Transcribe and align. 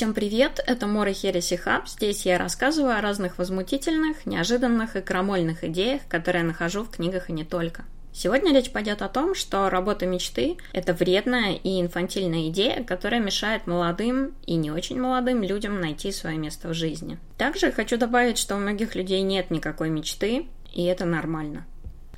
Всем 0.00 0.14
привет, 0.14 0.64
это 0.66 0.86
Мора 0.86 1.12
Хереси 1.12 1.56
Хаб. 1.56 1.86
Здесь 1.86 2.24
я 2.24 2.38
рассказываю 2.38 2.96
о 2.96 3.02
разных 3.02 3.36
возмутительных, 3.36 4.24
неожиданных 4.24 4.96
и 4.96 5.02
крамольных 5.02 5.62
идеях, 5.62 6.00
которые 6.08 6.40
я 6.40 6.46
нахожу 6.46 6.84
в 6.84 6.90
книгах 6.90 7.28
и 7.28 7.34
не 7.34 7.44
только. 7.44 7.84
Сегодня 8.10 8.54
речь 8.54 8.72
пойдет 8.72 9.02
о 9.02 9.10
том, 9.10 9.34
что 9.34 9.68
работа 9.68 10.06
мечты– 10.06 10.56
это 10.72 10.94
вредная 10.94 11.52
и 11.52 11.82
инфантильная 11.82 12.48
идея, 12.48 12.82
которая 12.82 13.20
мешает 13.20 13.66
молодым 13.66 14.32
и 14.46 14.54
не 14.54 14.70
очень 14.70 14.98
молодым 14.98 15.42
людям 15.42 15.82
найти 15.82 16.12
свое 16.12 16.38
место 16.38 16.68
в 16.68 16.72
жизни. 16.72 17.18
Также 17.36 17.70
хочу 17.70 17.98
добавить, 17.98 18.38
что 18.38 18.56
у 18.56 18.58
многих 18.58 18.94
людей 18.94 19.20
нет 19.20 19.50
никакой 19.50 19.90
мечты, 19.90 20.46
и 20.72 20.82
это 20.84 21.04
нормально. 21.04 21.66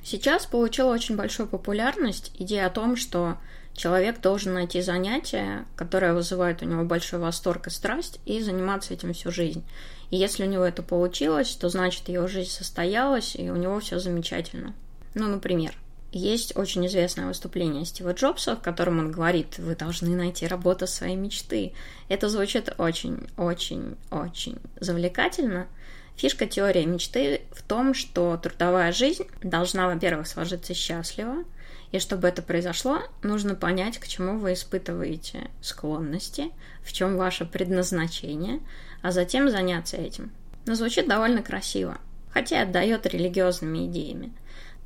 Сейчас 0.01 0.45
получила 0.45 0.93
очень 0.93 1.17
большую 1.17 1.47
популярность 1.49 2.31
идея 2.39 2.67
о 2.67 2.69
том, 2.69 2.95
что 2.95 3.39
человек 3.75 4.21
должен 4.21 4.53
найти 4.53 4.81
занятие, 4.81 5.65
которое 5.75 6.13
вызывает 6.13 6.61
у 6.61 6.65
него 6.65 6.83
большой 6.83 7.19
восторг 7.19 7.67
и 7.67 7.69
страсть, 7.69 8.19
и 8.25 8.41
заниматься 8.41 8.93
этим 8.93 9.13
всю 9.13 9.31
жизнь. 9.31 9.63
И 10.11 10.17
если 10.17 10.43
у 10.43 10.49
него 10.49 10.63
это 10.63 10.83
получилось, 10.83 11.55
то 11.55 11.69
значит 11.69 12.07
его 12.09 12.27
жизнь 12.27 12.51
состоялась, 12.51 13.35
и 13.35 13.49
у 13.49 13.55
него 13.55 13.79
все 13.79 13.99
замечательно. 13.99 14.73
Ну, 15.15 15.27
например, 15.27 15.75
есть 16.11 16.55
очень 16.55 16.85
известное 16.85 17.25
выступление 17.25 17.85
Стива 17.85 18.13
Джобса, 18.13 18.55
в 18.55 18.61
котором 18.61 18.99
он 18.99 19.11
говорит, 19.11 19.57
вы 19.57 19.75
должны 19.75 20.15
найти 20.15 20.45
работу 20.45 20.85
своей 20.85 21.15
мечты. 21.15 21.73
Это 22.07 22.29
звучит 22.29 22.73
очень-очень-очень 22.77 24.57
завлекательно. 24.79 25.67
Фишка 26.15 26.45
теории 26.45 26.85
мечты 26.85 27.41
в 27.51 27.63
том, 27.63 27.93
что 27.93 28.37
трудовая 28.37 28.91
жизнь 28.91 29.25
должна, 29.41 29.87
во-первых, 29.87 30.27
сложиться 30.27 30.73
счастливо, 30.73 31.43
и 31.91 31.99
чтобы 31.99 32.27
это 32.27 32.41
произошло, 32.41 32.99
нужно 33.21 33.55
понять, 33.55 33.99
к 33.99 34.07
чему 34.07 34.39
вы 34.39 34.53
испытываете 34.53 35.49
склонности, 35.61 36.51
в 36.83 36.91
чем 36.91 37.17
ваше 37.17 37.45
предназначение, 37.45 38.61
а 39.01 39.11
затем 39.11 39.49
заняться 39.49 39.97
этим. 39.97 40.31
Но 40.65 40.75
звучит 40.75 41.07
довольно 41.07 41.43
красиво, 41.43 41.97
хотя 42.31 42.59
и 42.59 42.63
отдает 42.63 43.05
религиозными 43.05 43.85
идеями. 43.87 44.33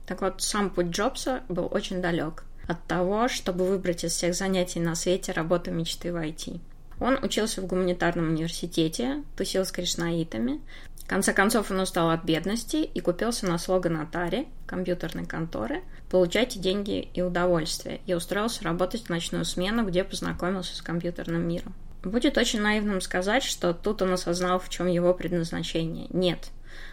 Так 0.05 0.21
вот, 0.21 0.41
сам 0.41 0.69
путь 0.69 0.87
Джобса 0.87 1.43
был 1.49 1.67
очень 1.69 2.01
далек 2.01 2.43
от 2.67 2.83
того, 2.85 3.27
чтобы 3.27 3.65
выбрать 3.65 4.03
из 4.03 4.13
всех 4.13 4.35
занятий 4.35 4.79
на 4.79 4.95
свете 4.95 5.31
работу 5.31 5.71
мечты 5.71 6.11
в 6.11 6.15
IT. 6.15 6.59
Он 6.99 7.19
учился 7.23 7.61
в 7.61 7.67
гуманитарном 7.67 8.29
университете, 8.29 9.23
тусил 9.35 9.65
с 9.65 9.71
кришнаитами. 9.71 10.59
В 11.07 11.09
конце 11.09 11.31
концов, 11.31 11.71
он 11.71 11.79
устал 11.79 12.09
от 12.09 12.25
бедности 12.25 12.75
и 12.75 12.99
купился 12.99 13.45
на 13.45 13.57
слоган 13.57 13.95
Atari, 13.95 14.45
компьютерной 14.65 15.25
конторы, 15.25 15.83
«Получайте 16.09 16.59
деньги 16.59 16.99
и 17.13 17.21
удовольствие», 17.21 18.01
и 18.05 18.13
устроился 18.13 18.65
работать 18.65 19.05
в 19.05 19.09
ночную 19.09 19.45
смену, 19.45 19.85
где 19.85 20.03
познакомился 20.03 20.75
с 20.75 20.81
компьютерным 20.81 21.47
миром. 21.47 21.73
Будет 22.03 22.37
очень 22.37 22.59
наивным 22.59 22.99
сказать, 22.99 23.43
что 23.43 23.73
тут 23.73 24.01
он 24.01 24.11
осознал, 24.11 24.59
в 24.59 24.67
чем 24.67 24.87
его 24.87 25.13
предназначение. 25.13 26.07
Нет. 26.09 26.49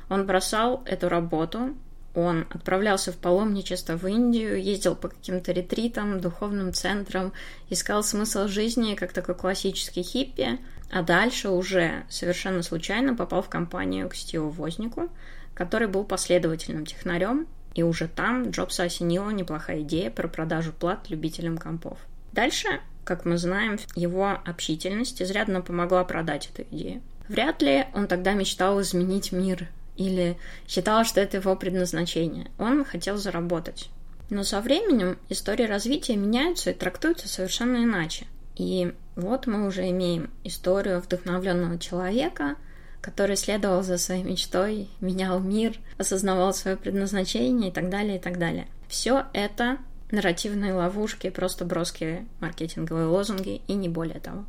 Он 0.09 0.27
бросал 0.27 0.85
эту 0.87 1.09
работу, 1.09 1.75
он 2.15 2.47
отправлялся 2.51 3.13
в 3.13 3.17
паломничество 3.17 3.97
в 3.97 4.07
Индию, 4.07 4.63
ездил 4.63 4.95
по 4.95 5.09
каким-то 5.09 5.53
ретритам, 5.53 6.21
духовным 6.21 6.73
центрам, 6.73 7.33
искал 7.71 8.03
смысл 8.05 8.47
жизни 8.47 8.95
как 8.95 9.13
такой 9.13 9.35
классический 9.35 10.03
хиппи, 10.03 10.61
а 10.91 11.03
дальше 11.03 11.49
уже 11.49 12.05
совершенно 12.09 12.63
случайно 12.63 13.15
попал 13.15 13.43
в 13.43 13.49
компанию 13.49 14.09
к 14.09 14.15
Стиву 14.15 14.51
Вознику, 14.51 15.09
который 15.55 15.89
был 15.89 16.05
последовательным 16.05 16.87
технарем, 16.87 17.47
и 17.75 17.83
уже 17.83 18.07
там 18.07 18.51
Джобса 18.51 18.85
осенила 18.85 19.31
неплохая 19.31 19.81
идея 19.83 20.11
про 20.11 20.29
продажу 20.29 20.73
плат 20.73 21.11
любителям 21.11 21.59
компов. 21.59 21.99
Дальше, 22.33 22.81
как 23.05 23.25
мы 23.25 23.39
знаем, 23.39 23.79
его 23.97 24.39
общительность 24.45 25.21
изрядно 25.21 25.61
помогла 25.61 26.05
продать 26.05 26.51
эту 26.53 26.63
идею. 26.71 27.03
Вряд 27.29 27.63
ли 27.63 27.87
он 27.95 28.07
тогда 28.07 28.35
мечтал 28.35 28.81
изменить 28.81 29.33
мир 29.33 29.69
или 29.97 30.37
считал, 30.67 31.05
что 31.05 31.21
это 31.21 31.39
его 31.39 31.57
предназначение. 31.57 32.51
Он 32.59 32.85
хотел 32.85 33.17
заработать. 33.17 33.91
Но 34.31 34.43
со 34.43 34.61
временем 34.61 35.19
истории 35.29 35.65
развития 35.65 36.17
меняются 36.17 36.71
и 36.71 36.75
трактуются 36.75 37.29
совершенно 37.29 37.85
иначе. 37.85 38.27
И 38.57 38.93
вот 39.17 39.47
мы 39.47 39.67
уже 39.67 39.89
имеем 39.91 40.31
историю 40.45 41.01
вдохновленного 41.01 41.79
человека, 41.79 42.57
который 43.01 43.37
следовал 43.37 43.83
за 43.83 43.99
своей 43.99 44.23
мечтой, 44.23 44.89
менял 45.01 45.41
мир, 45.41 45.79
осознавал 45.99 46.55
свое 46.55 46.77
предназначение 46.77 47.71
и 47.71 47.73
так 47.73 47.91
далее, 47.91 48.17
и 48.17 48.21
так 48.21 48.39
далее. 48.39 48.67
Все 48.89 49.27
это 49.33 49.79
нарративные 50.11 50.73
ловушки, 50.73 51.31
просто 51.31 51.65
броские 51.65 52.27
маркетинговые 52.41 53.07
лозунги 53.07 53.61
и 53.67 53.75
не 53.75 53.89
более 53.89 54.21
того. 54.21 54.47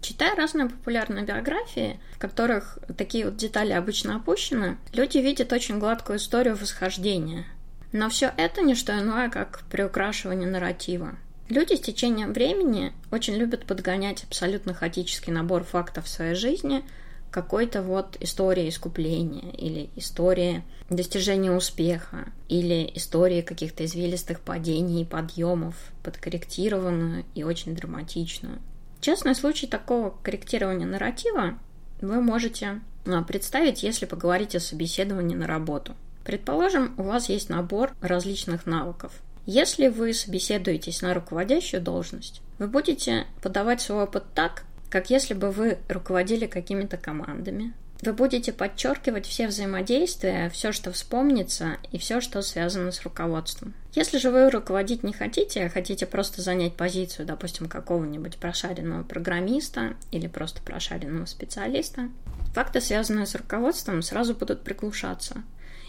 Читая 0.00 0.34
разные 0.36 0.68
популярные 0.68 1.24
биографии, 1.24 1.98
в 2.14 2.18
которых 2.18 2.78
такие 2.96 3.24
вот 3.24 3.36
детали 3.36 3.72
обычно 3.72 4.16
опущены, 4.16 4.78
люди 4.92 5.18
видят 5.18 5.52
очень 5.52 5.78
гладкую 5.78 6.18
историю 6.18 6.56
восхождения. 6.56 7.44
Но 7.92 8.08
все 8.08 8.32
это 8.36 8.62
не 8.62 8.74
что 8.74 8.98
иное, 8.98 9.30
как 9.30 9.62
приукрашивание 9.70 10.48
нарратива. 10.48 11.16
Люди 11.48 11.74
с 11.74 11.80
течением 11.80 12.32
времени 12.32 12.92
очень 13.12 13.34
любят 13.34 13.66
подгонять 13.66 14.24
абсолютно 14.24 14.74
хаотический 14.74 15.32
набор 15.32 15.62
фактов 15.64 16.06
в 16.06 16.08
своей 16.08 16.34
жизни 16.34 16.84
какой-то 17.30 17.82
вот 17.82 18.16
истории 18.20 18.68
искупления 18.68 19.50
или 19.52 19.90
истории 19.94 20.64
достижения 20.88 21.52
успеха 21.52 22.32
или 22.48 22.90
истории 22.94 23.42
каких-то 23.42 23.84
извилистых 23.84 24.40
падений 24.40 25.02
и 25.02 25.04
подъемов, 25.04 25.76
подкорректированную 26.02 27.24
и 27.34 27.42
очень 27.42 27.74
драматичную. 27.74 28.58
Частный 29.06 29.36
случай 29.36 29.68
такого 29.68 30.10
корректирования 30.24 30.84
нарратива 30.84 31.60
вы 32.00 32.20
можете 32.20 32.80
а, 33.04 33.22
представить, 33.22 33.84
если 33.84 34.04
поговорить 34.04 34.56
о 34.56 34.60
собеседовании 34.60 35.36
на 35.36 35.46
работу. 35.46 35.94
Предположим, 36.24 36.92
у 36.98 37.04
вас 37.04 37.28
есть 37.28 37.48
набор 37.48 37.94
различных 38.00 38.66
навыков. 38.66 39.12
Если 39.44 39.86
вы 39.86 40.12
собеседуетесь 40.12 41.02
на 41.02 41.14
руководящую 41.14 41.80
должность, 41.84 42.42
вы 42.58 42.66
будете 42.66 43.28
подавать 43.42 43.80
свой 43.80 44.02
опыт 44.02 44.24
так, 44.34 44.64
как 44.90 45.08
если 45.08 45.34
бы 45.34 45.52
вы 45.52 45.78
руководили 45.88 46.46
какими-то 46.46 46.96
командами, 46.96 47.74
вы 48.02 48.12
будете 48.12 48.52
подчеркивать 48.52 49.26
все 49.26 49.48
взаимодействия, 49.48 50.50
все, 50.50 50.72
что 50.72 50.92
вспомнится, 50.92 51.78
и 51.92 51.98
все, 51.98 52.20
что 52.20 52.42
связано 52.42 52.92
с 52.92 53.02
руководством. 53.02 53.74
Если 53.94 54.18
же 54.18 54.30
вы 54.30 54.50
руководить 54.50 55.02
не 55.02 55.12
хотите, 55.12 55.64
а 55.64 55.70
хотите 55.70 56.04
просто 56.04 56.42
занять 56.42 56.74
позицию, 56.74 57.26
допустим, 57.26 57.68
какого-нибудь 57.68 58.36
прошаренного 58.36 59.02
программиста 59.02 59.94
или 60.10 60.26
просто 60.26 60.60
прошаренного 60.62 61.26
специалиста, 61.26 62.10
факты, 62.54 62.80
связанные 62.80 63.26
с 63.26 63.34
руководством, 63.34 64.02
сразу 64.02 64.34
будут 64.34 64.62
приглушаться. 64.62 65.42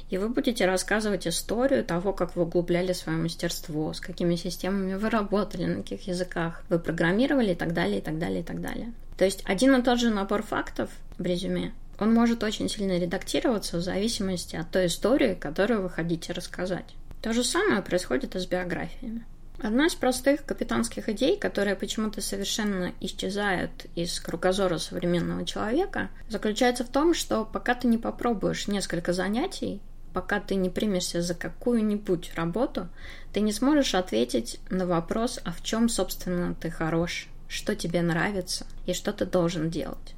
И 0.09 0.18
вы 0.18 0.29
будете 0.29 0.66
рассказывать 0.66 1.28
историю 1.28 1.84
того, 1.84 2.13
как 2.13 2.38
вы 2.38 2.44
углубляли 2.44 2.94
свое 2.94 3.18
мастерство, 3.18 3.91
с 3.91 4.00
какими 4.00 4.35
системами 4.35 4.94
вы 4.94 5.09
работали, 5.09 5.66
на 5.66 5.84
каких 5.84 6.07
языках 6.07 6.63
вы 6.69 6.79
программировали 6.79 7.51
и 7.51 7.56
так 7.56 7.74
далее, 7.74 8.00
и 8.00 8.01
так 8.01 8.18
далее, 8.18 8.39
и 8.39 8.44
так 8.44 8.62
далее. 8.62 8.94
То 9.18 9.25
есть 9.25 9.44
один 9.45 9.75
и 9.75 9.84
тот 9.84 10.00
же 10.00 10.09
набор 10.09 10.44
фактов 10.44 10.89
в 11.18 11.24
резюме 11.25 11.74
он 12.00 12.13
может 12.13 12.44
очень 12.44 12.69
сильно 12.69 12.97
редактироваться 12.97 13.78
в 13.78 13.81
зависимости 13.81 14.56
от 14.56 14.69
той 14.69 14.88
истории, 14.88 15.35
которую 15.35 15.81
вы 15.81 15.90
хотите 15.90 16.34
рассказать. 16.34 16.96
То 17.22 17.34
же 17.34 17.44
самое 17.44 17.81
происходит 17.81 18.35
и 18.35 18.40
с 18.40 18.46
биографиями. 18.46 19.25
Одна 19.59 19.88
из 19.88 19.96
простых 19.96 20.46
капитанских 20.46 21.09
идей, 21.09 21.36
которые 21.36 21.75
почему-то 21.75 22.22
совершенно 22.22 22.94
исчезают 23.00 23.88
из 23.96 24.19
кругозора 24.19 24.78
современного 24.78 25.46
человека, 25.46 26.09
заключается 26.30 26.84
в 26.84 26.90
том, 26.90 27.16
что 27.16 27.44
пока 27.44 27.74
ты 27.74 27.88
не 27.88 27.97
попробуешь 27.97 28.68
несколько 28.68 29.13
занятий, 29.13 29.81
пока 30.13 30.40
ты 30.40 30.53
не 30.53 30.69
примешься 30.69 31.24
за 31.24 31.34
какую-нибудь 31.34 32.34
работу, 32.36 32.88
ты 33.34 33.40
не 33.40 33.52
сможешь 33.52 33.96
ответить 33.96 34.59
на 34.69 34.86
вопрос, 34.86 35.40
а 35.44 35.52
в 35.52 35.63
чем, 35.63 35.90
собственно, 35.90 36.53
ты 36.53 36.69
хорош, 36.69 37.28
что 37.47 37.75
тебе 37.75 38.03
нравится 38.03 38.68
и 38.86 38.94
что 38.94 39.12
ты 39.12 39.25
должен 39.25 39.72
делать. 39.72 40.16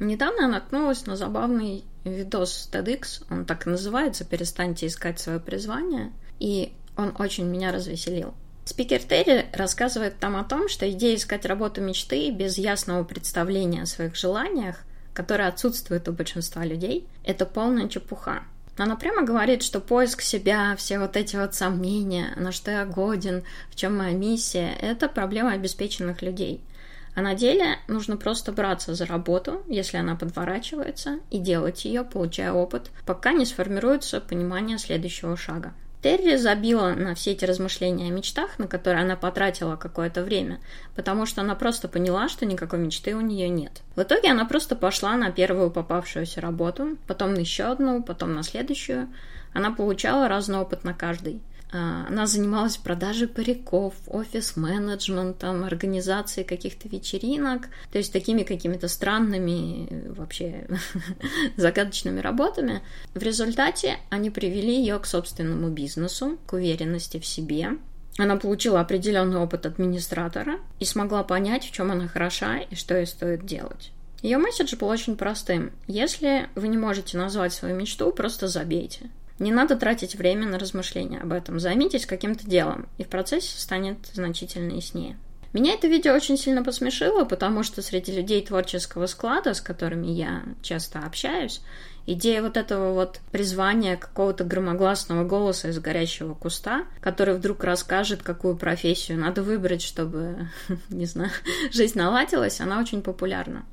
Недавно 0.00 0.42
я 0.42 0.48
наткнулась 0.48 1.06
на 1.06 1.16
забавный 1.16 1.84
видос 2.04 2.68
TEDx, 2.72 3.24
он 3.30 3.44
так 3.44 3.66
и 3.66 3.70
называется 3.70 4.24
«Перестаньте 4.24 4.86
искать 4.86 5.18
свое 5.18 5.40
призвание», 5.40 6.12
и 6.38 6.72
он 6.96 7.14
очень 7.18 7.46
меня 7.46 7.72
развеселил. 7.72 8.34
Спикер 8.64 9.00
Терри 9.02 9.46
рассказывает 9.52 10.18
там 10.18 10.36
о 10.36 10.44
том, 10.44 10.68
что 10.68 10.88
идея 10.90 11.16
искать 11.16 11.46
работу 11.46 11.80
мечты 11.80 12.30
без 12.30 12.58
ясного 12.58 13.02
представления 13.02 13.82
о 13.82 13.86
своих 13.86 14.14
желаниях, 14.14 14.84
которое 15.14 15.48
отсутствует 15.48 16.06
у 16.08 16.12
большинства 16.12 16.64
людей, 16.64 17.08
это 17.24 17.44
полная 17.44 17.88
чепуха. 17.88 18.42
Она 18.76 18.94
прямо 18.94 19.24
говорит, 19.24 19.64
что 19.64 19.80
поиск 19.80 20.20
себя, 20.20 20.76
все 20.76 21.00
вот 21.00 21.16
эти 21.16 21.34
вот 21.34 21.54
сомнения, 21.54 22.34
на 22.36 22.52
что 22.52 22.70
я 22.70 22.84
годен, 22.84 23.42
в 23.70 23.74
чем 23.74 23.96
моя 23.96 24.12
миссия, 24.12 24.76
это 24.80 25.08
проблема 25.08 25.52
обеспеченных 25.52 26.22
людей– 26.22 26.60
а 27.18 27.20
на 27.20 27.34
деле 27.34 27.80
нужно 27.88 28.16
просто 28.16 28.52
браться 28.52 28.94
за 28.94 29.04
работу, 29.04 29.64
если 29.66 29.96
она 29.96 30.14
подворачивается, 30.14 31.18
и 31.30 31.38
делать 31.38 31.84
ее, 31.84 32.04
получая 32.04 32.52
опыт, 32.52 32.92
пока 33.04 33.32
не 33.32 33.44
сформируется 33.44 34.20
понимание 34.20 34.78
следующего 34.78 35.36
шага. 35.36 35.72
Терри 36.00 36.36
забила 36.36 36.90
на 36.90 37.16
все 37.16 37.32
эти 37.32 37.44
размышления 37.44 38.06
о 38.06 38.12
мечтах, 38.12 38.60
на 38.60 38.68
которые 38.68 39.02
она 39.02 39.16
потратила 39.16 39.74
какое-то 39.74 40.22
время, 40.22 40.60
потому 40.94 41.26
что 41.26 41.40
она 41.40 41.56
просто 41.56 41.88
поняла, 41.88 42.28
что 42.28 42.46
никакой 42.46 42.78
мечты 42.78 43.16
у 43.16 43.20
нее 43.20 43.48
нет. 43.48 43.82
В 43.96 44.02
итоге 44.02 44.30
она 44.30 44.44
просто 44.44 44.76
пошла 44.76 45.16
на 45.16 45.32
первую 45.32 45.72
попавшуюся 45.72 46.40
работу, 46.40 46.98
потом 47.08 47.34
на 47.34 47.40
еще 47.40 47.64
одну, 47.64 48.00
потом 48.00 48.32
на 48.32 48.44
следующую. 48.44 49.08
Она 49.52 49.72
получала 49.72 50.28
разный 50.28 50.58
опыт 50.58 50.84
на 50.84 50.94
каждой. 50.94 51.40
А, 51.70 52.06
она 52.08 52.26
занималась 52.26 52.76
продажей 52.76 53.28
париков, 53.28 53.94
офис-менеджментом, 54.06 55.64
организацией 55.64 56.46
каких-то 56.46 56.88
вечеринок, 56.88 57.68
то 57.92 57.98
есть 57.98 58.12
такими 58.12 58.42
какими-то 58.42 58.88
странными, 58.88 60.12
вообще 60.12 60.66
загадочными 61.56 62.20
работами. 62.20 62.82
В 63.14 63.22
результате 63.22 63.98
они 64.10 64.30
привели 64.30 64.78
ее 64.78 64.98
к 64.98 65.06
собственному 65.06 65.68
бизнесу, 65.68 66.38
к 66.46 66.54
уверенности 66.54 67.18
в 67.18 67.26
себе. 67.26 67.76
Она 68.16 68.36
получила 68.36 68.80
определенный 68.80 69.38
опыт 69.38 69.66
администратора 69.66 70.58
и 70.80 70.84
смогла 70.84 71.22
понять, 71.22 71.64
в 71.64 71.72
чем 71.72 71.92
она 71.92 72.08
хороша 72.08 72.58
и 72.58 72.74
что 72.74 72.96
ей 72.96 73.06
стоит 73.06 73.44
делать. 73.44 73.92
Ее 74.22 74.38
месседж 74.38 74.74
был 74.76 74.88
очень 74.88 75.16
простым. 75.16 75.70
Если 75.86 76.48
вы 76.56 76.66
не 76.68 76.76
можете 76.76 77.16
назвать 77.16 77.52
свою 77.52 77.76
мечту, 77.76 78.10
просто 78.10 78.48
забейте. 78.48 79.10
Не 79.38 79.52
надо 79.52 79.76
тратить 79.76 80.16
время 80.16 80.46
на 80.46 80.58
размышления 80.58 81.20
об 81.20 81.32
этом. 81.32 81.60
Займитесь 81.60 82.06
каким-то 82.06 82.48
делом, 82.48 82.88
и 82.98 83.04
в 83.04 83.08
процессе 83.08 83.58
станет 83.58 83.98
значительно 84.12 84.72
яснее. 84.72 85.16
Меня 85.52 85.74
это 85.74 85.86
видео 85.86 86.14
очень 86.14 86.36
сильно 86.36 86.62
посмешило, 86.62 87.24
потому 87.24 87.62
что 87.62 87.80
среди 87.80 88.12
людей 88.12 88.44
творческого 88.44 89.06
склада, 89.06 89.54
с 89.54 89.62
которыми 89.62 90.08
я 90.08 90.42
часто 90.60 90.98
общаюсь, 90.98 91.62
идея 92.06 92.42
вот 92.42 92.56
этого 92.56 92.92
вот 92.92 93.20
призвания 93.32 93.96
какого-то 93.96 94.44
громогласного 94.44 95.24
голоса 95.24 95.68
из 95.68 95.78
горящего 95.78 96.34
куста, 96.34 96.84
который 97.00 97.34
вдруг 97.34 97.64
расскажет, 97.64 98.22
какую 98.22 98.56
профессию 98.56 99.18
надо 99.18 99.42
выбрать, 99.42 99.82
чтобы, 99.82 100.48
не 100.90 101.06
знаю, 101.06 101.30
жизнь 101.72 101.98
наладилась, 101.98 102.60
она 102.60 102.78
очень 102.78 103.02
популярна. 103.02 103.64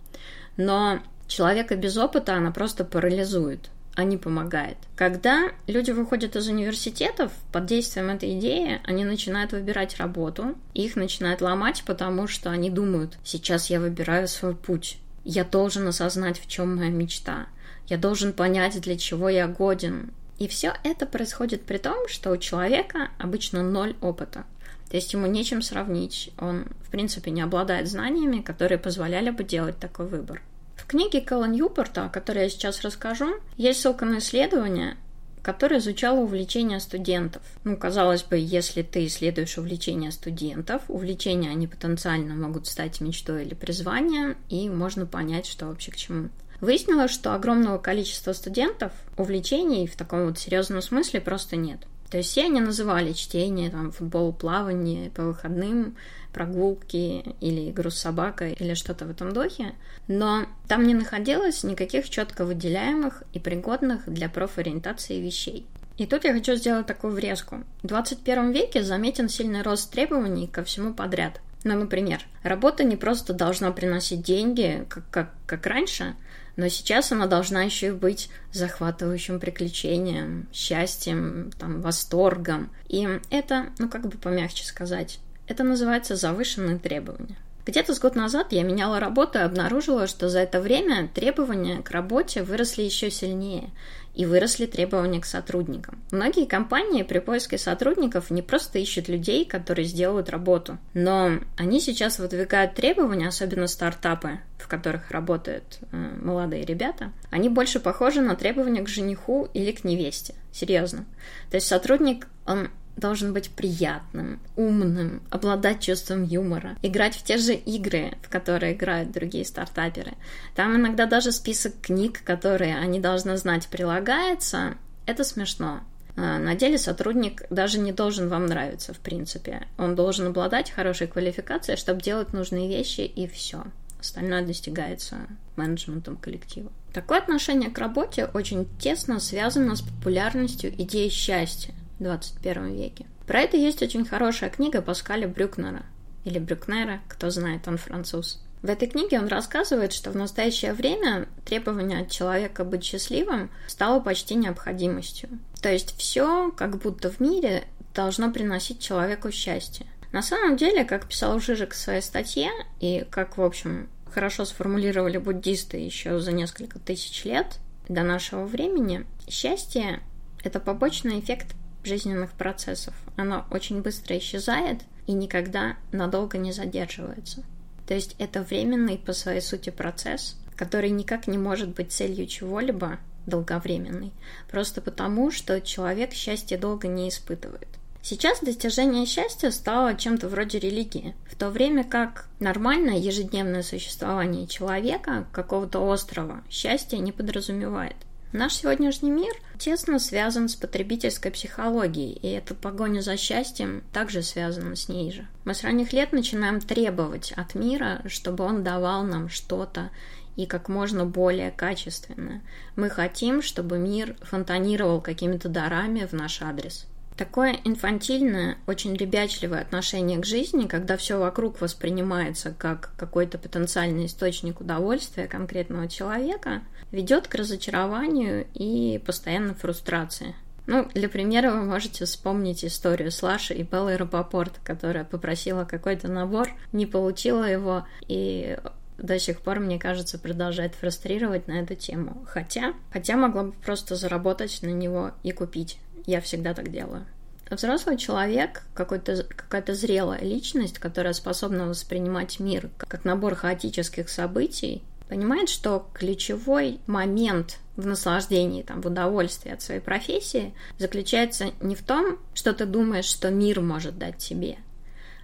Но 0.56 1.00
человека 1.28 1.76
без 1.76 1.98
опыта 1.98 2.36
она 2.36 2.52
просто 2.52 2.86
парализует 2.86 3.70
не 4.04 4.18
помогает. 4.18 4.78
Когда 4.96 5.52
люди 5.68 5.92
выходят 5.92 6.36
из 6.36 6.48
университетов, 6.48 7.32
под 7.52 7.66
действием 7.66 8.10
этой 8.10 8.38
идеи 8.38 8.82
они 8.84 9.06
начинают 9.06 9.54
выбирать 9.54 9.98
работу, 9.98 10.56
их 10.74 10.96
начинают 10.96 11.42
ломать, 11.42 11.84
потому 11.86 12.28
что 12.28 12.50
они 12.50 12.70
думают, 12.70 13.18
сейчас 13.24 13.70
я 13.70 13.80
выбираю 13.80 14.28
свой 14.28 14.56
путь, 14.56 14.98
я 15.24 15.44
должен 15.44 15.88
осознать, 15.88 16.40
в 16.40 16.48
чем 16.48 16.76
моя 16.76 16.90
мечта, 16.90 17.48
я 17.88 17.98
должен 17.98 18.34
понять, 18.34 18.80
для 18.82 18.98
чего 18.98 19.30
я 19.30 19.48
годен. 19.48 20.12
И 20.38 20.48
все 20.48 20.74
это 20.84 21.06
происходит 21.06 21.64
при 21.64 21.78
том, 21.78 22.08
что 22.10 22.32
у 22.32 22.38
человека 22.38 23.10
обычно 23.18 23.64
ноль 23.64 23.96
опыта. 24.02 24.44
То 24.90 24.98
есть 24.98 25.14
ему 25.14 25.28
нечем 25.28 25.62
сравнить, 25.62 26.32
он, 26.38 26.68
в 26.82 26.92
принципе, 26.92 27.32
не 27.32 27.42
обладает 27.42 27.88
знаниями, 27.88 28.42
которые 28.42 28.78
позволяли 28.78 29.30
бы 29.30 29.44
делать 29.44 29.80
такой 29.80 30.08
выбор. 30.08 30.42
В 30.76 30.86
книге 30.86 31.22
Кэлла 31.22 31.46
Ньюпорта, 31.46 32.06
о 32.06 32.10
которой 32.10 32.44
я 32.44 32.50
сейчас 32.50 32.82
расскажу, 32.82 33.36
есть 33.58 33.82
ссылка 33.82 34.06
на 34.06 34.20
исследование, 34.20 34.98
которое 35.42 35.80
изучало 35.80 36.20
увлечения 36.20 36.80
студентов. 36.80 37.42
Ну, 37.64 37.78
казалось 37.78 38.24
бы, 38.24 38.38
если 38.38 38.82
ты 38.82 39.06
исследуешь 39.06 39.58
увлечения 39.58 40.12
студентов, 40.12 40.82
увлечения 40.88 41.50
они 41.50 41.68
потенциально 41.68 42.36
могут 42.36 42.68
стать 42.68 43.00
мечтой 43.02 43.46
или 43.46 43.54
призванием, 43.54 44.38
и 44.50 44.70
можно 44.70 45.06
понять, 45.06 45.46
что 45.46 45.68
вообще 45.68 45.92
к 45.92 45.98
чему. 45.98 46.30
Выяснилось, 46.62 47.12
что 47.12 47.34
огромного 47.34 47.78
количества 47.78 48.34
студентов 48.34 48.92
увлечений 49.18 49.88
в 49.88 49.96
таком 49.96 50.26
вот 50.26 50.40
серьезном 50.40 50.82
смысле 50.82 51.22
просто 51.22 51.58
нет. 51.58 51.80
То 52.10 52.18
есть 52.18 52.30
все 52.30 52.46
они 52.46 52.62
называли 52.62 53.14
чтение, 53.14 53.70
там, 53.70 53.92
футбол, 53.92 54.32
плавание 54.32 55.10
по 55.10 55.24
выходным, 55.24 55.96
прогулки 56.36 57.24
или 57.40 57.70
игру 57.70 57.90
с 57.90 57.98
собакой 57.98 58.58
или 58.60 58.74
что-то 58.74 59.06
в 59.06 59.10
этом 59.10 59.32
духе, 59.32 59.74
но 60.10 60.46
там 60.68 60.86
не 60.86 60.94
находилось 60.94 61.64
никаких 61.64 62.10
четко 62.10 62.44
выделяемых 62.44 63.24
и 63.32 63.40
пригодных 63.40 64.02
для 64.06 64.28
профориентации 64.28 65.22
вещей. 65.22 65.66
И 65.98 66.06
тут 66.06 66.26
я 66.26 66.34
хочу 66.34 66.56
сделать 66.56 66.88
такую 66.88 67.14
врезку. 67.14 67.64
В 67.82 67.88
21 67.88 68.52
веке 68.52 68.84
заметен 68.84 69.30
сильный 69.30 69.62
рост 69.62 69.90
требований 69.90 70.48
ко 70.48 70.66
всему 70.66 70.94
подряд. 70.94 71.40
Ну, 71.64 71.74
например, 71.74 72.20
работа 72.44 72.84
не 72.84 72.98
просто 72.98 73.34
должна 73.34 73.72
приносить 73.72 74.22
деньги, 74.22 74.86
как, 74.90 75.10
как, 75.10 75.30
как 75.46 75.66
раньше, 75.66 76.16
но 76.58 76.68
сейчас 76.68 77.14
она 77.14 77.28
должна 77.28 77.64
еще 77.64 77.88
и 77.88 77.92
быть 77.92 78.30
захватывающим 78.52 79.40
приключением, 79.40 80.48
счастьем, 80.52 81.52
там, 81.58 81.82
восторгом. 81.82 82.72
И 82.90 83.08
это, 83.30 83.68
ну 83.80 83.88
как 83.90 84.08
бы 84.08 84.18
помягче 84.18 84.66
сказать, 84.66 85.20
это 85.48 85.64
называется 85.64 86.16
завышенные 86.16 86.78
требования. 86.78 87.38
Где-то 87.66 87.96
с 87.96 88.00
год 88.00 88.16
назад 88.16 88.52
я 88.52 88.62
меняла 88.62 89.00
работу 89.00 89.40
и 89.40 89.42
обнаружила, 89.42 90.06
что 90.06 90.30
за 90.30 90.40
это 90.40 90.62
время 90.62 91.10
требования 91.14 91.82
к 91.82 91.90
работе 91.90 92.44
выросли 92.44 92.84
еще 92.84 93.10
сильнее, 93.10 93.72
и 94.14 94.26
выросли 94.26 94.66
требования 94.66 95.20
к 95.20 95.26
сотрудникам. 95.26 96.00
Многие 96.12 96.46
компании 96.46 97.04
при 97.04 97.20
поиске 97.20 97.58
сотрудников 97.58 98.30
не 98.30 98.42
просто 98.42 98.80
ищут 98.80 99.08
людей, 99.10 99.46
которые 99.46 99.86
сделают 99.86 100.30
работу, 100.30 100.78
но 100.94 101.40
они 101.58 101.82
сейчас 101.82 102.20
выдвигают 102.20 102.76
требования, 102.76 103.28
особенно 103.28 103.68
стартапы, 103.68 104.40
в 104.58 104.68
которых 104.68 105.12
работают 105.12 105.80
э, 105.92 105.98
молодые 106.22 106.66
ребята, 106.66 107.12
они 107.30 107.50
больше 107.50 107.80
похожи 107.80 108.22
на 108.22 108.36
требования 108.36 108.84
к 108.84 108.90
жениху 108.90 109.50
или 109.54 109.72
к 109.72 109.84
невесте. 109.84 110.36
Серьезно. 110.52 111.06
То 111.52 111.58
есть 111.58 111.68
сотрудник, 111.68 112.28
он 112.46 112.70
должен 112.98 113.34
быть 113.34 113.50
приятным, 113.50 114.40
умным, 114.56 115.22
обладать 115.30 115.82
чувством 115.82 116.24
юмора, 116.24 116.78
играть 116.82 117.16
в 117.16 117.24
те 117.24 117.38
же 117.38 117.54
игры, 117.54 118.14
в 118.22 118.30
которые 118.30 118.74
играют 118.74 119.12
другие 119.12 119.46
стартаперы. 119.46 120.14
Там 120.56 120.76
иногда 120.76 121.06
даже 121.06 121.32
список 121.32 121.74
книг, 121.82 122.24
которые 122.24 122.78
они 122.78 123.00
должны 123.00 123.38
знать, 123.38 123.68
прилагается. 123.68 124.76
Это 125.06 125.24
смешно. 125.24 125.82
А, 126.18 126.40
на 126.40 126.56
деле 126.56 126.78
сотрудник 126.78 127.44
даже 127.50 127.80
не 127.80 127.92
должен 127.92 128.30
вам 128.30 128.46
нравиться, 128.46 128.94
в 128.94 129.00
принципе. 129.00 129.68
Он 129.78 129.96
должен 129.96 130.28
обладать 130.28 130.72
хорошей 130.72 131.08
квалификацией, 131.08 131.78
чтобы 131.78 132.02
делать 132.02 132.34
нужные 132.34 132.70
вещи, 132.70 133.02
и 133.02 133.28
все. 133.28 133.66
Остальное 134.00 134.46
достигается 134.46 135.18
менеджментом 135.56 136.16
коллектива. 136.16 136.72
Такое 136.94 137.18
отношение 137.18 137.70
к 137.70 137.78
работе 137.78 138.26
очень 138.34 138.68
тесно 138.80 139.20
связано 139.20 139.76
с 139.76 139.82
популярностью 139.82 140.72
идеи 140.82 141.10
счастья, 141.10 141.74
21 142.00 142.74
веке. 142.76 143.06
Про 143.28 143.42
это 143.42 143.58
есть 143.58 143.82
очень 143.82 144.06
хорошая 144.06 144.50
книга 144.50 144.82
Паскаля 144.82 145.28
Брюкнера, 145.28 145.84
или 146.24 146.40
Брюкнера, 146.40 147.02
кто 147.08 147.30
знает, 147.30 147.68
он 147.68 147.78
француз. 147.78 148.42
В 148.62 148.70
этой 148.70 148.88
книге 148.88 149.20
он 149.20 149.28
рассказывает, 149.28 149.94
что 149.94 150.10
в 150.10 150.16
настоящее 150.16 150.74
время 150.74 151.28
требование 151.46 152.02
от 152.02 152.10
человека 152.10 152.64
быть 152.64 152.84
счастливым 152.84 153.52
стало 153.68 154.00
почти 154.00 154.34
необходимостью. 154.34 155.30
То 155.62 155.72
есть 155.72 155.96
все, 155.98 156.52
как 156.52 156.80
будто 156.80 157.12
в 157.12 157.20
мире, 157.20 157.66
должно 157.94 158.32
приносить 158.32 158.80
человеку 158.80 159.32
счастье. 159.32 159.86
На 160.12 160.24
самом 160.24 160.58
деле, 160.58 160.84
как 160.84 161.08
писал 161.08 161.40
Жижик 161.40 161.74
в 161.74 161.78
своей 161.78 162.02
статье, 162.02 162.50
и 162.80 163.06
как, 163.12 163.38
в 163.38 163.44
общем, 163.44 163.88
хорошо 164.12 164.46
сформулировали 164.46 165.18
буддисты 165.18 165.78
еще 165.78 166.20
за 166.20 166.32
несколько 166.32 166.80
тысяч 166.80 167.24
лет 167.26 167.60
до 167.88 168.02
нашего 168.02 168.46
времени, 168.46 169.06
счастье– 169.30 170.02
это 170.44 170.60
побочный 170.60 171.20
эффект 171.20 171.56
жизненных 171.86 172.32
процессов. 172.32 172.94
Оно 173.16 173.46
очень 173.52 173.82
быстро 173.82 174.18
исчезает 174.18 174.82
и 175.08 175.14
никогда 175.14 175.78
надолго 175.92 176.38
не 176.38 176.52
задерживается. 176.52 177.44
То 177.88 177.94
есть 177.94 178.16
это 178.18 178.42
временный 178.42 178.98
по 178.98 179.14
своей 179.14 179.42
сути 179.42 179.70
процесс, 179.70 180.38
который 180.56 180.90
никак 180.90 181.28
не 181.28 181.38
может 181.38 181.70
быть 181.70 181.92
целью 181.92 182.28
чего-либо 182.28 183.00
долговременный, 183.26 184.12
просто 184.50 184.82
потому, 184.82 185.32
что 185.32 185.62
человек 185.62 186.14
счастье 186.14 186.58
долго 186.58 186.88
не 186.88 187.10
испытывает. 187.10 187.68
Сейчас 188.02 188.40
достижение 188.40 189.08
счастья 189.08 189.50
стало 189.50 189.96
чем-то 189.96 190.30
вроде 190.30 190.60
религии, 190.60 191.16
в 191.28 191.36
то 191.36 191.50
время 191.50 191.84
как 191.84 192.28
нормальное 192.40 192.98
ежедневное 192.98 193.64
существование 193.64 194.46
человека, 194.46 195.26
какого-то 195.32 195.80
острова, 195.80 196.44
счастья 196.48 196.98
не 196.98 197.12
подразумевает. 197.12 197.96
Наш 198.38 198.56
сегодняшний 198.56 199.12
мир 199.12 199.34
тесно 199.58 199.98
связан 199.98 200.50
с 200.50 200.58
потребительской 200.58 201.32
психологией, 201.32 202.20
и 202.22 202.28
эта 202.28 202.54
погоня 202.54 203.00
за 203.00 203.16
счастьем 203.16 203.82
также 203.94 204.24
связана 204.24 204.76
с 204.76 204.90
ней 204.90 205.10
же. 205.14 205.26
Мы 205.46 205.54
с 205.54 205.64
ранних 205.64 205.94
лет 205.94 206.12
начинаем 206.12 206.60
требовать 206.60 207.32
от 207.32 207.56
мира, 207.56 208.02
чтобы 208.08 208.44
он 208.44 208.62
давал 208.62 209.04
нам 209.06 209.30
что-то 209.30 209.90
и 210.36 210.48
как 210.48 210.68
можно 210.68 211.06
более 211.06 211.50
качественное. 211.50 212.42
Мы 212.76 212.90
хотим, 212.90 213.42
чтобы 213.42 213.78
мир 213.78 214.18
фонтанировал 214.20 215.00
какими-то 215.00 215.48
дарами 215.48 216.04
в 216.04 216.12
наш 216.12 216.42
адрес. 216.42 216.88
Такое 217.18 217.58
инфантильное, 217.64 218.58
очень 218.68 218.94
ребячливое 218.96 219.62
отношение 219.62 220.20
к 220.20 220.26
жизни, 220.26 220.68
когда 220.68 220.98
все 220.98 221.18
вокруг 221.18 221.62
воспринимается 221.62 222.54
как 222.58 222.92
какой-то 222.98 223.38
потенциальный 223.38 224.08
источник 224.08 224.60
удовольствия 224.60 225.28
конкретного 225.28 225.88
человека, 225.88 226.64
ведет 226.92 227.28
к 227.30 227.36
разочарованию 227.36 228.48
и 228.54 229.02
постоянной 229.06 229.54
фрустрации. 229.54 230.36
Ну, 230.68 230.90
для 230.94 231.08
примера 231.08 231.52
вы 231.52 231.64
можете 231.64 232.06
вспомнить 232.06 232.66
историю 232.66 233.12
с 233.12 233.22
Лашей 233.22 233.58
и 233.58 233.64
Беллой 233.64 233.96
Рапопорт, 233.96 234.60
которая 234.64 235.06
попросила 235.06 235.64
какой-то 235.64 236.08
набор, 236.08 236.50
не 236.74 236.86
получила 236.86 237.44
его, 237.44 237.86
и 238.08 238.58
до 238.98 239.20
сих 239.20 239.42
пор, 239.42 239.60
мне 239.60 239.78
кажется, 239.78 240.18
продолжает 240.18 240.74
фрустрировать 240.76 241.48
на 241.48 241.62
эту 241.62 241.76
тему. 241.76 242.26
Хотя, 242.28 242.74
хотя 242.92 243.16
могла 243.16 243.44
бы 243.44 243.52
просто 243.52 243.96
заработать 243.96 244.60
на 244.64 244.70
него 244.70 245.12
и 245.24 245.32
купить. 245.32 245.80
Я 246.06 246.22
всегда 246.22 246.54
так 246.54 246.72
делаю. 246.72 247.06
Взрослый 247.50 247.98
человек, 247.98 248.64
какая-то 248.74 249.76
зрелая 249.76 250.22
личность, 250.22 250.80
которая 250.80 251.14
способна 251.14 251.68
воспринимать 251.68 252.40
мир 252.40 252.70
как 252.78 253.06
набор 253.06 253.36
хаотических 253.36 254.10
событий, 254.10 254.82
понимает, 255.08 255.50
что 255.50 255.88
ключевой 255.94 256.80
момент 256.88 257.60
в 257.76 257.86
наслаждении, 257.86 258.64
там, 258.64 258.82
в 258.82 258.88
удовольствии 258.88 259.52
от 259.52 259.62
своей 259.62 259.82
профессии 259.82 260.54
заключается 260.80 261.52
не 261.62 261.76
в 261.76 261.84
том, 261.84 262.18
что 262.34 262.54
ты 262.54 262.66
думаешь, 262.66 263.06
что 263.06 263.30
мир 263.30 263.62
может 263.62 264.00
дать 264.00 264.18
тебе, 264.18 264.58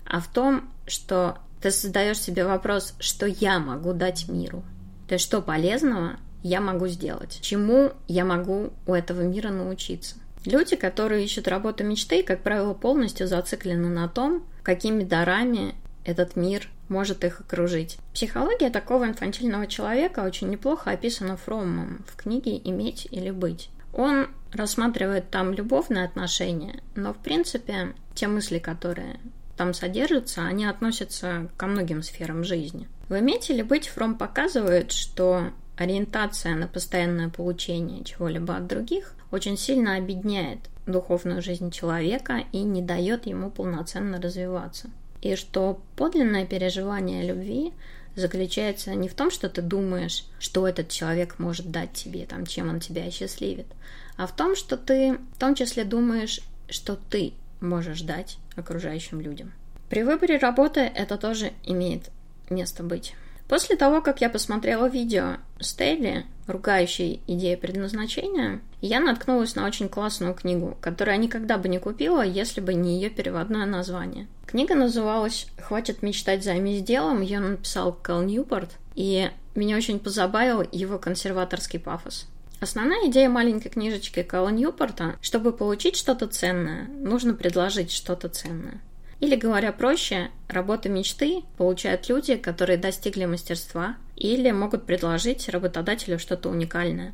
а 0.05 0.19
в 0.19 0.27
том, 0.27 0.69
что 0.85 1.39
ты 1.61 1.71
задаешь 1.71 2.19
себе 2.19 2.45
вопрос, 2.45 2.93
что 2.99 3.25
я 3.25 3.59
могу 3.59 3.93
дать 3.93 4.27
миру. 4.27 4.63
То 5.07 5.15
есть, 5.15 5.25
что 5.25 5.41
полезного 5.41 6.17
я 6.43 6.61
могу 6.61 6.87
сделать, 6.87 7.39
чему 7.41 7.91
я 8.07 8.25
могу 8.25 8.71
у 8.85 8.93
этого 8.93 9.21
мира 9.21 9.49
научиться. 9.49 10.15
Люди, 10.45 10.75
которые 10.75 11.23
ищут 11.23 11.47
работу 11.47 11.83
мечты, 11.83 12.23
как 12.23 12.41
правило, 12.41 12.73
полностью 12.73 13.27
зациклены 13.27 13.89
на 13.89 14.07
том, 14.07 14.43
какими 14.63 15.03
дарами 15.03 15.75
этот 16.03 16.35
мир 16.35 16.67
может 16.89 17.23
их 17.23 17.39
окружить. 17.41 17.97
Психология 18.13 18.69
такого 18.69 19.05
инфантильного 19.05 19.67
человека 19.67 20.21
очень 20.21 20.49
неплохо 20.49 20.91
описана 20.91 21.37
Фроммом 21.37 22.03
в 22.07 22.15
книге 22.15 22.59
«Иметь 22.63 23.07
или 23.11 23.29
быть». 23.29 23.69
Он 23.93 24.27
рассматривает 24.51 25.29
там 25.29 25.53
любовные 25.53 26.05
отношения, 26.05 26.81
но 26.95 27.13
в 27.13 27.17
принципе 27.17 27.93
те 28.15 28.27
мысли, 28.27 28.59
которые 28.59 29.19
там 29.57 29.73
содержатся, 29.73 30.43
они 30.43 30.65
относятся 30.65 31.49
ко 31.55 31.67
многим 31.67 32.01
сферам 32.01 32.43
жизни. 32.43 32.87
В 33.09 33.19
«Иметь 33.19 33.49
или 33.49 33.61
быть» 33.61 33.87
Фром 33.89 34.15
показывает, 34.17 34.91
что 34.91 35.51
ориентация 35.77 36.55
на 36.55 36.67
постоянное 36.67 37.29
получение 37.29 38.03
чего-либо 38.03 38.55
от 38.55 38.67
других 38.67 39.13
очень 39.31 39.57
сильно 39.57 39.95
обедняет 39.95 40.59
духовную 40.85 41.41
жизнь 41.41 41.71
человека 41.71 42.43
и 42.51 42.63
не 42.63 42.81
дает 42.81 43.25
ему 43.25 43.49
полноценно 43.49 44.21
развиваться 44.21 44.89
и 45.21 45.35
что 45.35 45.79
подлинное 45.95 46.45
переживание 46.45 47.23
любви 47.23 47.73
заключается 48.15 48.93
не 48.95 49.07
в 49.07 49.13
том, 49.13 49.31
что 49.31 49.49
ты 49.49 49.61
думаешь, 49.61 50.25
что 50.39 50.67
этот 50.67 50.89
человек 50.89 51.39
может 51.39 51.71
дать 51.71 51.93
тебе, 51.93 52.25
там, 52.25 52.45
чем 52.45 52.69
он 52.69 52.79
тебя 52.79 53.09
счастливит, 53.09 53.67
а 54.17 54.27
в 54.27 54.35
том, 54.35 54.55
что 54.55 54.77
ты 54.77 55.17
в 55.35 55.39
том 55.39 55.55
числе 55.55 55.85
думаешь, 55.85 56.41
что 56.69 56.95
ты 57.09 57.33
можешь 57.61 58.01
дать 58.01 58.37
окружающим 58.55 59.21
людям. 59.21 59.53
При 59.89 60.03
выборе 60.03 60.37
работы 60.37 60.81
это 60.81 61.17
тоже 61.17 61.53
имеет 61.63 62.09
место 62.49 62.83
быть. 62.83 63.13
После 63.51 63.75
того, 63.75 63.99
как 64.01 64.21
я 64.21 64.29
посмотрела 64.29 64.85
видео 64.85 65.35
Стейли, 65.59 66.25
ругающей 66.47 67.21
идею 67.27 67.57
предназначения, 67.57 68.61
я 68.79 69.01
наткнулась 69.01 69.55
на 69.55 69.65
очень 69.65 69.89
классную 69.89 70.33
книгу, 70.33 70.77
которую 70.79 71.15
я 71.15 71.21
никогда 71.21 71.57
бы 71.57 71.67
не 71.67 71.77
купила, 71.77 72.21
если 72.21 72.61
бы 72.61 72.73
не 72.73 72.95
ее 72.95 73.09
переводное 73.09 73.65
название. 73.65 74.27
Книга 74.45 74.73
называлась 74.73 75.47
«Хватит 75.61 76.01
мечтать, 76.01 76.45
займись 76.45 76.81
делом», 76.81 77.19
ее 77.19 77.41
написал 77.41 77.91
Кэл 77.91 78.21
Ньюпорт, 78.21 78.69
и 78.95 79.29
меня 79.53 79.75
очень 79.75 79.99
позабавил 79.99 80.65
его 80.71 80.97
консерваторский 80.97 81.79
пафос. 81.79 82.27
Основная 82.61 83.09
идея 83.09 83.27
маленькой 83.27 83.67
книжечки 83.67 84.23
Кэлла 84.23 84.47
Ньюпорта, 84.47 85.17
чтобы 85.19 85.51
получить 85.51 85.97
что-то 85.97 86.27
ценное, 86.27 86.87
нужно 86.87 87.33
предложить 87.33 87.91
что-то 87.91 88.29
ценное. 88.29 88.79
Или, 89.21 89.35
говоря 89.35 89.71
проще, 89.71 90.31
работы 90.49 90.89
мечты 90.89 91.43
получают 91.55 92.09
люди, 92.09 92.35
которые 92.35 92.77
достигли 92.77 93.25
мастерства 93.25 93.95
или 94.15 94.49
могут 94.51 94.85
предложить 94.85 95.47
работодателю 95.47 96.17
что-то 96.17 96.49
уникальное. 96.49 97.13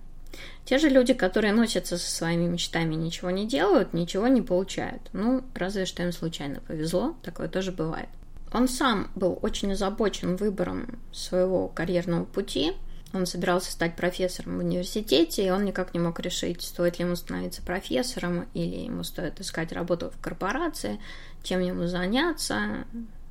Те 0.63 0.77
же 0.77 0.87
люди, 0.87 1.13
которые 1.13 1.53
носятся 1.53 1.97
со 1.97 2.09
своими 2.09 2.47
мечтами 2.47 2.95
ничего 2.95 3.29
не 3.29 3.45
делают, 3.45 3.93
ничего 3.93 4.27
не 4.27 4.41
получают. 4.41 5.01
Ну, 5.11 5.43
разве 5.53 5.85
что 5.85 6.03
им 6.03 6.13
случайно 6.13 6.61
повезло, 6.61 7.15
такое 7.23 7.49
тоже 7.49 7.73
бывает. 7.73 8.09
Он 8.53 8.69
сам 8.69 9.11
был 9.15 9.37
очень 9.41 9.73
озабочен 9.73 10.37
выбором 10.37 10.99
своего 11.11 11.67
карьерного 11.67 12.23
пути, 12.23 12.71
он 13.13 13.25
собирался 13.25 13.71
стать 13.71 13.95
профессором 13.95 14.57
в 14.57 14.59
университете, 14.59 15.45
и 15.45 15.49
он 15.49 15.65
никак 15.65 15.93
не 15.93 15.99
мог 15.99 16.19
решить, 16.19 16.61
стоит 16.61 16.99
ли 16.99 17.05
ему 17.05 17.15
становиться 17.15 17.61
профессором 17.61 18.47
или 18.53 18.85
ему 18.85 19.03
стоит 19.03 19.39
искать 19.39 19.71
работу 19.71 20.11
в 20.11 20.21
корпорации, 20.21 20.99
чем 21.43 21.61
ему 21.61 21.87
заняться. 21.87 22.85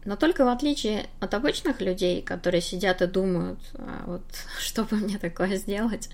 Но 0.04 0.16
только 0.16 0.45
в 0.45 0.49
отличие 0.49 1.06
от 1.21 1.35
обычных 1.35 1.80
людей, 1.80 2.23
которые 2.23 2.62
сидят 2.62 3.02
и 3.02 3.06
думают, 3.06 3.59
а 3.75 4.04
вот 4.06 4.25
что 4.59 4.85
бы 4.85 4.97
мне 4.97 5.18
такое 5.18 5.56
сделать, 5.56 6.09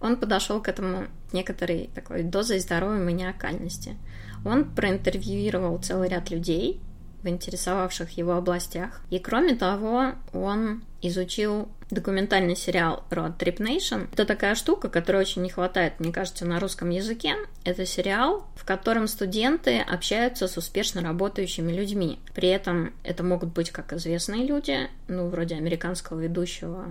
он 0.00 0.16
подошел 0.16 0.62
к 0.62 0.68
этому 0.68 1.06
некоторой 1.32 1.90
такой 1.94 2.22
дозой 2.22 2.60
здоровой 2.60 2.98
маниакальности. 2.98 3.96
Он 4.44 4.64
проинтервьюировал 4.64 5.78
целый 5.82 6.08
ряд 6.08 6.30
людей, 6.30 6.80
в 7.26 7.28
интересовавших 7.28 8.10
его 8.12 8.34
областях. 8.34 9.00
И 9.10 9.18
кроме 9.18 9.56
того, 9.56 10.12
он 10.32 10.84
изучил 11.08 11.68
документальный 11.90 12.56
сериал 12.56 13.04
Road 13.10 13.38
Trip 13.38 13.58
Nation. 13.58 14.08
Это 14.12 14.24
такая 14.24 14.54
штука, 14.54 14.88
которой 14.88 15.18
очень 15.18 15.42
не 15.42 15.50
хватает, 15.50 16.00
мне 16.00 16.12
кажется, 16.12 16.44
на 16.44 16.58
русском 16.58 16.90
языке. 16.90 17.34
Это 17.64 17.86
сериал, 17.86 18.46
в 18.56 18.64
котором 18.64 19.06
студенты 19.06 19.78
общаются 19.78 20.48
с 20.48 20.56
успешно 20.56 21.02
работающими 21.02 21.72
людьми. 21.72 22.18
При 22.34 22.48
этом 22.48 22.92
это 23.04 23.22
могут 23.22 23.52
быть 23.52 23.70
как 23.70 23.92
известные 23.92 24.44
люди, 24.44 24.88
ну, 25.08 25.28
вроде 25.28 25.56
американского 25.56 26.20
ведущего 26.20 26.90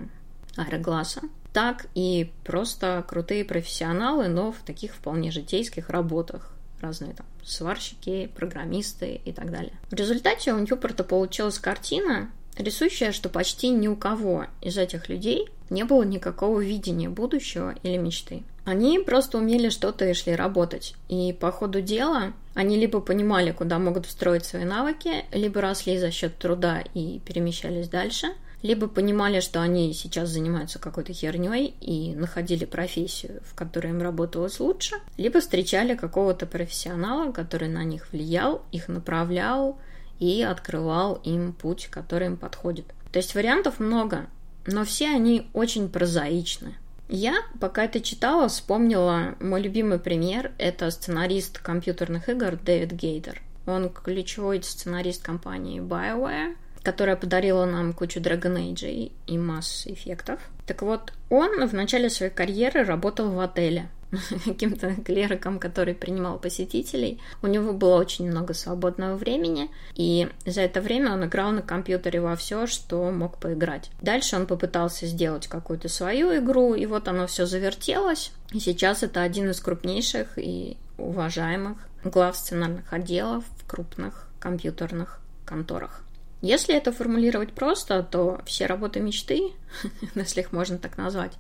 Аэрогласса, 0.56 1.22
так 1.52 1.88
и 1.96 2.32
просто 2.44 3.04
крутые 3.08 3.46
профессионалы, 3.46 4.28
но 4.28 4.52
в 4.52 4.58
таких 4.66 4.94
вполне 4.94 5.32
житейских 5.32 5.90
работах 5.90 6.52
разные 6.82 7.14
там 7.14 7.26
сварщики, 7.44 8.30
программисты 8.36 9.22
и 9.24 9.32
так 9.32 9.52
далее. 9.52 9.74
В 9.90 9.94
результате 9.94 10.54
у 10.54 10.60
Ньюпорта 10.60 11.04
получилась 11.04 11.60
картина, 11.60 12.30
рисующая, 12.58 13.12
что 13.12 13.30
почти 13.30 13.70
ни 13.70 13.88
у 13.88 13.96
кого 13.96 14.46
из 14.62 14.78
этих 14.78 15.10
людей 15.10 15.50
не 15.70 15.84
было 15.84 16.04
никакого 16.04 16.60
видения 16.60 17.10
будущего 17.10 17.76
или 17.84 17.98
мечты. 17.98 18.44
Они 18.66 19.00
просто 19.00 19.38
умели 19.38 19.70
что-то 19.70 20.06
и 20.06 20.14
шли 20.14 20.36
работать. 20.36 20.96
И 21.08 21.34
по 21.40 21.52
ходу 21.52 21.82
дела 21.82 22.34
они 22.54 22.78
либо 22.78 23.00
понимали, 23.00 23.52
куда 23.52 23.78
могут 23.78 24.06
встроить 24.06 24.46
свои 24.46 24.64
навыки, 24.64 25.26
либо 25.32 25.62
росли 25.62 25.98
за 25.98 26.12
счет 26.12 26.38
труда 26.38 26.84
и 26.94 27.20
перемещались 27.26 27.90
дальше– 27.90 28.28
либо 28.66 28.88
понимали, 28.88 29.42
что 29.42 29.62
они 29.62 29.94
сейчас 29.94 30.30
занимаются 30.30 30.80
какой-то 30.80 31.14
херней 31.14 31.76
и 31.82 32.16
находили 32.16 32.66
профессию, 32.66 33.42
в 33.46 33.54
которой 33.54 33.92
им 33.92 34.02
работалось 34.02 34.60
лучше, 34.60 34.96
либо 35.18 35.40
встречали 35.40 35.96
какого-то 35.96 36.48
профессионала, 36.48 37.32
который 37.32 37.70
на 37.70 37.84
них 37.84 38.12
влиял, 38.12 38.64
их 38.72 38.88
направлял 38.88 39.78
и 40.20 40.42
открывал 40.42 41.16
им 41.24 41.54
путь, 41.54 41.88
который 41.90 42.28
им 42.28 42.38
подходит. 42.38 42.86
То 43.12 43.20
есть 43.20 43.36
вариантов 43.36 43.80
много, 43.80 44.28
но 44.66 44.84
все 44.84 45.08
они 45.08 45.50
очень 45.54 45.90
прозаичны. 45.90 46.76
Я, 47.08 47.36
пока 47.60 47.86
это 47.86 48.02
читала, 48.02 48.48
вспомнила 48.48 49.36
мой 49.40 49.62
любимый 49.62 50.00
пример. 50.00 50.52
Это 50.58 50.90
сценарист 50.90 51.60
компьютерных 51.60 52.30
игр 52.30 52.58
Дэвид 52.58 52.94
Гейтер. 52.94 53.42
Он 53.68 53.90
ключевой 53.90 54.62
сценарист 54.64 55.24
компании 55.24 55.82
BioWare, 55.82 56.56
которая 56.82 57.16
подарила 57.16 57.66
нам 57.66 57.94
кучу 57.94 58.20
Dragon 58.20 58.58
Age 58.58 59.12
и 59.28 59.38
масс 59.38 59.86
эффектов. 59.86 60.40
Так 60.66 60.82
вот, 60.82 61.14
он 61.30 61.68
в 61.68 61.74
начале 61.74 62.10
своей 62.10 62.32
карьеры 62.32 62.84
работал 62.84 63.32
в 63.32 63.40
отеле 63.40 63.90
каким-то 64.46 64.96
клериком, 64.96 65.60
который 65.60 65.94
принимал 65.94 66.40
посетителей. 66.40 67.22
У 67.42 67.48
него 67.48 67.74
было 67.74 67.96
очень 67.96 68.30
много 68.30 68.54
свободного 68.54 69.16
времени, 69.16 69.70
и 69.96 70.30
за 70.46 70.62
это 70.62 70.82
время 70.82 71.14
он 71.14 71.26
играл 71.26 71.52
на 71.52 71.62
компьютере 71.62 72.22
во 72.22 72.36
все, 72.36 72.68
что 72.68 73.12
мог 73.12 73.38
поиграть. 73.38 73.92
Дальше 74.02 74.36
он 74.36 74.46
попытался 74.46 75.08
сделать 75.08 75.48
какую-то 75.48 75.90
свою 75.90 76.36
игру, 76.38 76.76
и 76.76 76.86
вот 76.86 77.08
оно 77.08 77.28
все 77.28 77.46
завертелось. 77.46 78.32
И 78.52 78.60
сейчас 78.60 79.04
это 79.04 79.22
один 79.22 79.50
из 79.50 79.60
крупнейших 79.60 80.38
и 80.38 80.78
уважаемых 80.98 81.78
глав 82.04 82.38
сценарных 82.38 82.94
отделов 82.94 83.44
в 83.58 83.68
крупных 83.68 84.28
компьютерных 84.40 85.20
конторах. 85.46 86.05
Если 86.46 86.76
это 86.76 86.92
формулировать 86.92 87.54
просто, 87.54 88.04
то 88.04 88.40
все 88.46 88.68
работы 88.68 89.00
мечты, 89.00 89.54
если 90.16 90.42
их 90.42 90.52
можно 90.52 90.78
так 90.78 90.96
назвать, 90.96 91.32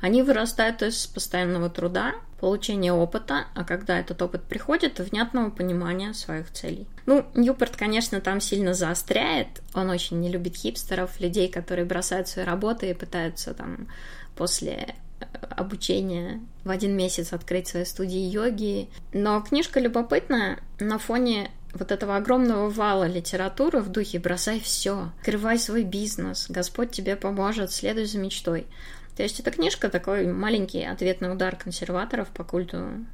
они 0.00 0.22
вырастают 0.22 0.80
из 0.82 1.08
постоянного 1.08 1.68
труда, 1.68 2.12
получения 2.38 2.92
опыта, 2.92 3.48
а 3.54 3.64
когда 3.64 3.98
этот 3.98 4.22
опыт 4.22 4.44
приходит, 4.44 5.00
внятного 5.00 5.50
понимания 5.50 6.14
своих 6.14 6.52
целей. 6.52 6.86
Ну, 7.04 7.26
Ньюпорт, 7.34 7.76
конечно, 7.76 8.20
там 8.20 8.40
сильно 8.40 8.74
заостряет. 8.74 9.60
Он 9.74 9.90
очень 9.90 10.20
не 10.20 10.30
любит 10.30 10.54
хипстеров, 10.54 11.18
людей, 11.18 11.48
которые 11.48 11.84
бросают 11.84 12.28
свои 12.28 12.44
работы 12.44 12.90
и 12.90 12.94
пытаются 12.94 13.54
там 13.54 13.88
после 14.36 14.94
обучение 15.50 16.40
в 16.62 16.70
один 16.70 16.96
месяц 16.96 17.32
открыть 17.32 17.66
свои 17.66 17.84
студии 17.84 18.20
йоги. 18.20 18.88
Но 19.12 19.40
книжка 19.40 19.80
любопытная 19.80 20.60
на 20.78 20.98
фоне 21.00 21.50
вот 21.74 21.92
этого 21.92 22.16
огромного 22.16 22.68
вала 22.68 23.06
литературы 23.06 23.80
в 23.80 23.90
духе 23.90 24.18
«бросай 24.18 24.60
все, 24.60 25.10
открывай 25.18 25.58
свой 25.58 25.84
бизнес, 25.84 26.46
Господь 26.48 26.90
тебе 26.90 27.16
поможет, 27.16 27.72
следуй 27.72 28.06
за 28.06 28.18
мечтой». 28.18 28.66
То 29.16 29.22
есть 29.22 29.38
эта 29.38 29.50
книжка 29.50 29.90
такой 29.90 30.26
маленький 30.26 30.84
ответный 30.84 31.32
удар 31.32 31.56
консерваторов 31.56 32.28
по 32.28 32.42
культу 32.42 33.04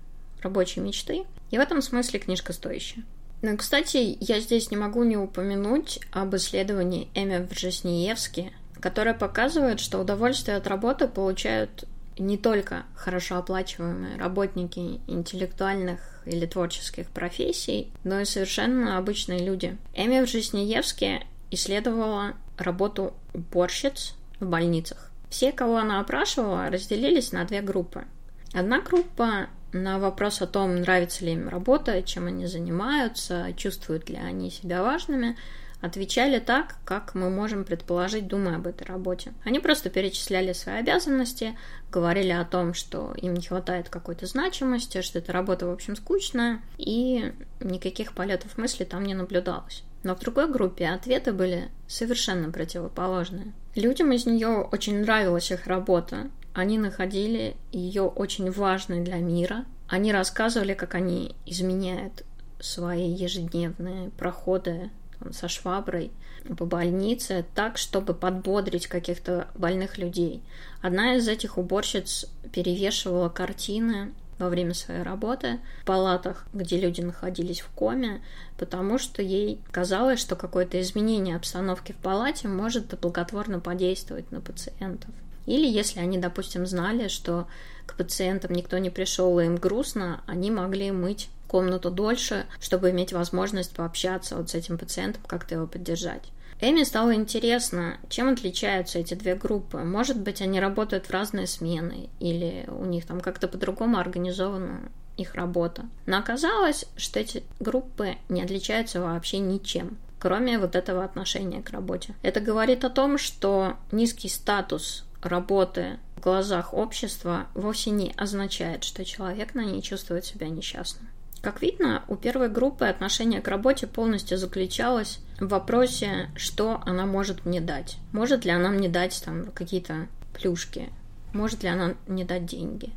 рабочей 0.42 0.80
мечты. 0.80 1.24
И 1.50 1.58
в 1.58 1.60
этом 1.60 1.82
смысле 1.82 2.20
книжка 2.20 2.52
стоящая. 2.52 3.04
Ну, 3.42 3.56
кстати, 3.56 4.16
я 4.20 4.40
здесь 4.40 4.70
не 4.70 4.76
могу 4.76 5.04
не 5.04 5.16
упомянуть 5.16 6.00
об 6.10 6.36
исследовании 6.36 7.08
Эми 7.14 7.46
Вржесниевски, 7.46 8.52
которое 8.80 9.14
показывает, 9.14 9.80
что 9.80 9.98
удовольствие 9.98 10.56
от 10.56 10.66
работы 10.66 11.08
получают 11.08 11.84
не 12.18 12.36
только 12.36 12.84
хорошо 12.94 13.36
оплачиваемые 13.36 14.18
работники 14.18 15.00
интеллектуальных 15.06 16.09
или 16.26 16.46
творческих 16.46 17.08
профессий, 17.08 17.92
но 18.04 18.20
и 18.20 18.24
совершенно 18.24 18.98
обычные 18.98 19.44
люди. 19.44 19.76
Эми 19.94 20.20
Вжеснеевски 20.20 21.26
исследовала 21.50 22.34
работу 22.56 23.14
уборщиц 23.34 24.14
в 24.38 24.46
больницах. 24.46 25.10
Все, 25.28 25.52
кого 25.52 25.78
она 25.78 26.00
опрашивала, 26.00 26.70
разделились 26.70 27.32
на 27.32 27.44
две 27.44 27.62
группы. 27.62 28.04
Одна 28.52 28.80
группа 28.80 29.48
на 29.72 29.98
вопрос 29.98 30.42
о 30.42 30.46
том, 30.46 30.76
нравится 30.76 31.24
ли 31.24 31.32
им 31.32 31.48
работа, 31.48 32.02
чем 32.02 32.26
они 32.26 32.46
занимаются, 32.46 33.52
чувствуют 33.56 34.10
ли 34.10 34.16
они 34.16 34.50
себя 34.50 34.82
важными, 34.82 35.36
отвечали 35.80 36.38
так, 36.38 36.76
как 36.84 37.14
мы 37.14 37.30
можем 37.30 37.64
предположить, 37.64 38.26
думая 38.26 38.56
об 38.56 38.66
этой 38.66 38.84
работе. 38.84 39.32
Они 39.44 39.58
просто 39.58 39.90
перечисляли 39.90 40.52
свои 40.52 40.76
обязанности, 40.76 41.56
говорили 41.90 42.30
о 42.30 42.44
том, 42.44 42.74
что 42.74 43.14
им 43.16 43.34
не 43.34 43.46
хватает 43.46 43.88
какой-то 43.88 44.26
значимости, 44.26 45.02
что 45.02 45.18
эта 45.18 45.32
работа, 45.32 45.66
в 45.66 45.70
общем, 45.70 45.96
скучная, 45.96 46.60
и 46.78 47.32
никаких 47.60 48.12
полетов 48.12 48.58
мысли 48.58 48.84
там 48.84 49.04
не 49.04 49.14
наблюдалось. 49.14 49.82
Но 50.02 50.14
в 50.14 50.20
другой 50.20 50.50
группе 50.50 50.88
ответы 50.88 51.32
были 51.32 51.70
совершенно 51.86 52.50
противоположные. 52.50 53.52
Людям 53.74 54.12
из 54.12 54.26
нее 54.26 54.68
очень 54.72 55.00
нравилась 55.00 55.50
их 55.50 55.66
работа. 55.66 56.30
Они 56.54 56.78
находили 56.78 57.56
ее 57.70 58.02
очень 58.02 58.50
важной 58.50 59.00
для 59.00 59.16
мира. 59.16 59.66
Они 59.88 60.12
рассказывали, 60.12 60.74
как 60.74 60.94
они 60.94 61.36
изменяют 61.46 62.24
свои 62.60 63.08
ежедневные 63.08 64.10
проходы 64.10 64.90
со 65.32 65.48
шваброй 65.48 66.10
по 66.56 66.64
больнице 66.64 67.44
так, 67.54 67.78
чтобы 67.78 68.14
подбодрить 68.14 68.86
каких-то 68.86 69.48
больных 69.54 69.98
людей. 69.98 70.42
Одна 70.80 71.16
из 71.16 71.28
этих 71.28 71.58
уборщиц 71.58 72.26
перевешивала 72.52 73.28
картины 73.28 74.12
во 74.38 74.48
время 74.48 74.72
своей 74.72 75.02
работы 75.02 75.60
в 75.82 75.84
палатах, 75.84 76.46
где 76.54 76.80
люди 76.80 77.02
находились 77.02 77.60
в 77.60 77.68
коме, 77.68 78.22
потому 78.56 78.98
что 78.98 79.22
ей 79.22 79.60
казалось, 79.70 80.18
что 80.18 80.34
какое-то 80.34 80.80
изменение 80.80 81.36
обстановки 81.36 81.92
в 81.92 81.96
палате 81.96 82.48
может 82.48 82.98
благотворно 82.98 83.60
подействовать 83.60 84.30
на 84.32 84.40
пациентов. 84.40 85.10
Или 85.46 85.66
если 85.66 86.00
они, 86.00 86.18
допустим, 86.18 86.66
знали, 86.66 87.08
что 87.08 87.46
к 87.86 87.96
пациентам 87.96 88.52
никто 88.52 88.78
не 88.78 88.88
пришел 88.88 89.38
и 89.38 89.44
им 89.44 89.56
грустно, 89.56 90.22
они 90.26 90.50
могли 90.50 90.90
мыть 90.90 91.28
комнату 91.50 91.90
дольше, 91.90 92.46
чтобы 92.60 92.90
иметь 92.90 93.12
возможность 93.12 93.74
пообщаться 93.74 94.36
вот 94.36 94.50
с 94.50 94.54
этим 94.54 94.78
пациентом, 94.78 95.22
как-то 95.26 95.56
его 95.56 95.66
поддержать. 95.66 96.22
Эми 96.60 96.84
стало 96.84 97.14
интересно, 97.14 97.98
чем 98.08 98.28
отличаются 98.28 99.00
эти 99.00 99.14
две 99.14 99.34
группы. 99.34 99.78
Может 99.78 100.20
быть, 100.20 100.40
они 100.42 100.60
работают 100.60 101.06
в 101.06 101.10
разные 101.10 101.48
смены, 101.48 102.08
или 102.20 102.66
у 102.68 102.84
них 102.84 103.04
там 103.04 103.20
как-то 103.20 103.48
по-другому 103.48 103.98
организована 103.98 104.92
их 105.16 105.34
работа. 105.34 105.86
Но 106.06 106.18
оказалось, 106.18 106.84
что 106.96 107.18
эти 107.18 107.42
группы 107.58 108.16
не 108.28 108.42
отличаются 108.42 109.00
вообще 109.00 109.38
ничем 109.38 109.98
кроме 110.20 110.58
вот 110.58 110.76
этого 110.76 111.02
отношения 111.02 111.62
к 111.62 111.70
работе. 111.70 112.14
Это 112.20 112.40
говорит 112.40 112.84
о 112.84 112.90
том, 112.90 113.16
что 113.16 113.78
низкий 113.90 114.28
статус 114.28 115.06
работы 115.22 115.98
в 116.16 116.20
глазах 116.20 116.74
общества 116.74 117.46
вовсе 117.54 117.90
не 117.90 118.12
означает, 118.18 118.84
что 118.84 119.02
человек 119.04 119.54
на 119.54 119.64
ней 119.64 119.80
чувствует 119.80 120.26
себя 120.26 120.48
несчастным. 120.48 121.08
Как 121.42 121.62
видно, 121.62 122.04
у 122.08 122.16
первой 122.16 122.50
группы 122.50 122.84
отношение 122.84 123.40
к 123.40 123.48
работе 123.48 123.86
полностью 123.86 124.36
заключалось 124.36 125.20
в 125.38 125.48
вопросе, 125.48 126.30
что 126.36 126.82
она 126.84 127.06
может 127.06 127.46
мне 127.46 127.60
дать. 127.60 127.96
Может 128.12 128.44
ли 128.44 128.50
она 128.50 128.68
мне 128.68 128.88
дать 128.88 129.22
там 129.24 129.46
какие-то 129.46 130.06
плюшки? 130.34 130.90
Может 131.32 131.62
ли 131.62 131.70
она 131.70 131.94
мне 132.06 132.24
дать 132.24 132.44
деньги? 132.44 132.92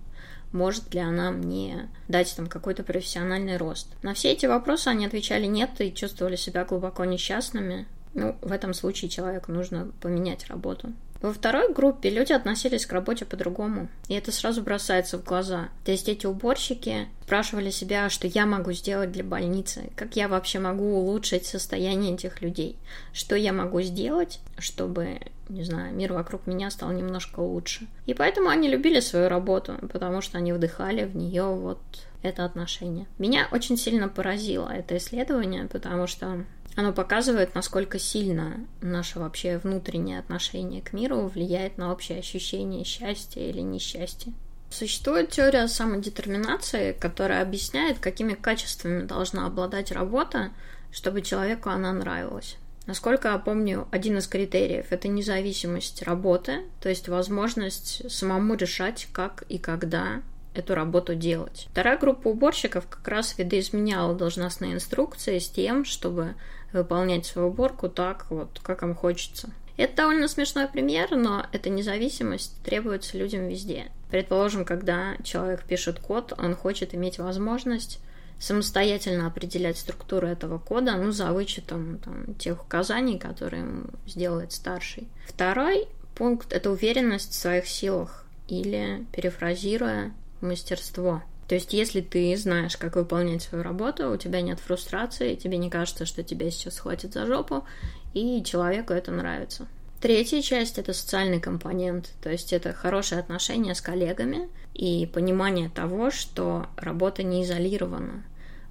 Может 0.51 0.93
ли 0.93 0.99
она 0.99 1.31
мне 1.31 1.89
дать 2.07 2.35
там 2.35 2.47
какой-то 2.47 2.83
профессиональный 2.83 3.57
рост? 3.57 3.87
На 4.03 4.13
все 4.13 4.31
эти 4.31 4.45
вопросы 4.45 4.89
они 4.89 5.05
отвечали 5.05 5.45
нет 5.45 5.79
и 5.79 5.93
чувствовали 5.93 6.35
себя 6.35 6.65
глубоко 6.65 7.05
несчастными. 7.05 7.87
Ну, 8.13 8.35
в 8.41 8.51
этом 8.51 8.73
случае 8.73 9.09
человеку 9.09 9.51
нужно 9.51 9.91
поменять 10.01 10.47
работу. 10.47 10.93
Во 11.23 11.31
второй 11.31 11.71
группе 11.71 12.09
люди 12.09 12.33
относились 12.33 12.85
к 12.85 12.91
работе 12.91 13.23
по-другому, 13.23 13.87
и 14.09 14.13
это 14.13 14.33
сразу 14.33 14.61
бросается 14.61 15.17
в 15.17 15.23
глаза. 15.23 15.69
То 15.85 15.91
есть 15.91 16.09
эти 16.09 16.25
уборщики 16.25 17.07
спрашивали 17.23 17.69
себя, 17.69 18.09
что 18.09 18.27
я 18.27 18.45
могу 18.45 18.73
сделать 18.73 19.13
для 19.13 19.23
больницы, 19.23 19.89
как 19.95 20.17
я 20.17 20.27
вообще 20.27 20.59
могу 20.59 20.97
улучшить 20.97 21.45
состояние 21.45 22.15
этих 22.15 22.41
людей, 22.41 22.75
что 23.13 23.37
я 23.37 23.53
могу 23.53 23.81
сделать, 23.83 24.41
чтобы, 24.57 25.21
не 25.47 25.63
знаю, 25.63 25.95
мир 25.95 26.11
вокруг 26.11 26.45
меня 26.45 26.69
стал 26.69 26.91
немножко 26.91 27.39
лучше. 27.39 27.87
И 28.05 28.13
поэтому 28.13 28.49
они 28.49 28.67
любили 28.67 28.99
свою 28.99 29.29
работу, 29.29 29.75
потому 29.93 30.19
что 30.19 30.39
они 30.39 30.51
вдыхали 30.51 31.05
в 31.05 31.15
нее 31.15 31.45
вот 31.45 31.79
это 32.23 32.45
отношение. 32.45 33.05
Меня 33.19 33.47
очень 33.51 33.77
сильно 33.77 34.09
поразило 34.09 34.69
это 34.69 34.97
исследование, 34.97 35.67
потому 35.67 36.07
что 36.07 36.45
оно 36.75 36.91
показывает, 36.91 37.53
насколько 37.53 37.99
сильно 37.99 38.65
наше 38.81 39.19
вообще 39.19 39.59
внутреннее 39.59 40.19
отношение 40.19 40.81
к 40.81 40.93
миру 40.93 41.27
влияет 41.27 41.77
на 41.77 41.91
общее 41.91 42.19
ощущение 42.19 42.83
счастья 42.83 43.41
или 43.41 43.61
несчастья. 43.61 44.33
Существует 44.71 45.29
теория 45.29 45.67
самодетерминации, 45.67 46.93
которая 46.93 47.43
объясняет, 47.43 47.99
какими 47.99 48.33
качествами 48.33 49.05
должна 49.05 49.45
обладать 49.45 49.91
работа, 49.91 50.49
чтобы 50.91 51.21
человеку 51.21 51.69
она 51.69 51.93
нравилась. 51.93 52.57
Насколько 52.87 53.29
я 53.29 53.37
помню, 53.37 53.87
один 53.91 54.17
из 54.17 54.27
критериев– 54.27 54.87
это 54.89 55.07
независимость 55.07 56.01
работы, 56.01 56.63
то 56.81 56.89
есть 56.89 57.07
возможность 57.07 58.11
самому 58.11 58.55
решать, 58.55 59.07
как 59.13 59.43
и 59.47 59.57
когда 59.57 60.21
эту 60.55 60.75
работу 60.75 61.15
делать. 61.15 61.67
Вторая 61.71 61.97
группа 61.97 62.27
уборщиков 62.27 62.87
как 62.87 63.07
раз 63.07 63.37
видоизменяла 63.37 64.15
должностные 64.15 64.73
инструкции 64.73 65.39
с 65.39 65.49
тем, 65.49 65.85
чтобы 65.85 66.35
выполнять 66.71 67.25
свою 67.25 67.49
уборку 67.49 67.89
так, 67.89 68.25
вот, 68.29 68.59
как 68.61 68.83
им 68.83 68.95
хочется. 68.95 69.49
Это 69.75 69.97
довольно 69.97 70.27
смешной 70.27 70.67
пример, 70.67 71.15
но 71.15 71.47
эта 71.51 71.69
независимость 71.69 72.55
требуется 72.63 73.17
людям 73.17 73.47
везде. 73.47 73.91
Предположим, 74.11 74.65
когда 74.65 75.15
человек 75.23 75.63
пишет 75.63 75.99
код, 75.99 76.33
он 76.37 76.55
хочет 76.55 76.93
иметь 76.93 77.17
возможность 77.17 77.99
самостоятельно 78.39 79.27
определять 79.27 79.77
структуру 79.77 80.27
этого 80.27 80.59
кода, 80.59 80.95
ну, 80.95 81.11
за 81.11 81.31
вычетом 81.31 81.99
там, 81.99 82.35
тех 82.35 82.63
указаний, 82.63 83.17
которые 83.17 83.63
ему 83.63 83.85
сделает 84.05 84.51
старший. 84.51 85.07
Второй 85.25 85.87
пункт– 86.13 86.47
это 86.51 86.69
уверенность 86.69 87.31
в 87.31 87.39
своих 87.39 87.67
силах 87.67 88.25
или, 88.47 89.05
перефразируя, 89.13 90.13
мастерство. 90.43 91.23
То 91.47 91.55
есть, 91.55 91.73
если 91.73 92.01
ты 92.01 92.35
знаешь, 92.37 92.77
как 92.77 92.95
выполнять 92.95 93.43
свою 93.43 93.63
работу, 93.63 94.09
у 94.09 94.17
тебя 94.17 94.41
нет 94.41 94.59
фрустрации, 94.59 95.35
тебе 95.35 95.57
не 95.57 95.69
кажется, 95.69 96.05
что 96.05 96.23
тебя 96.23 96.49
сейчас 96.51 96.75
схватят 96.75 97.13
за 97.13 97.25
жопу, 97.25 97.65
и 98.13 98.43
человеку 98.43 98.93
это 98.93 99.11
нравится. 99.11 99.67
Третья 99.99 100.41
часть– 100.41 100.77
это 100.79 100.93
социальный 100.93 101.39
компонент, 101.39 102.11
то 102.21 102.29
есть 102.29 102.51
это 102.53 102.73
хорошие 102.73 103.19
отношения 103.19 103.73
с 103.73 103.81
коллегами 103.81 104.49
и 104.73 105.05
понимание 105.05 105.69
того, 105.69 106.11
что 106.11 106.67
работа 106.75 107.23
не 107.23 107.43
изолирована, 107.43 108.23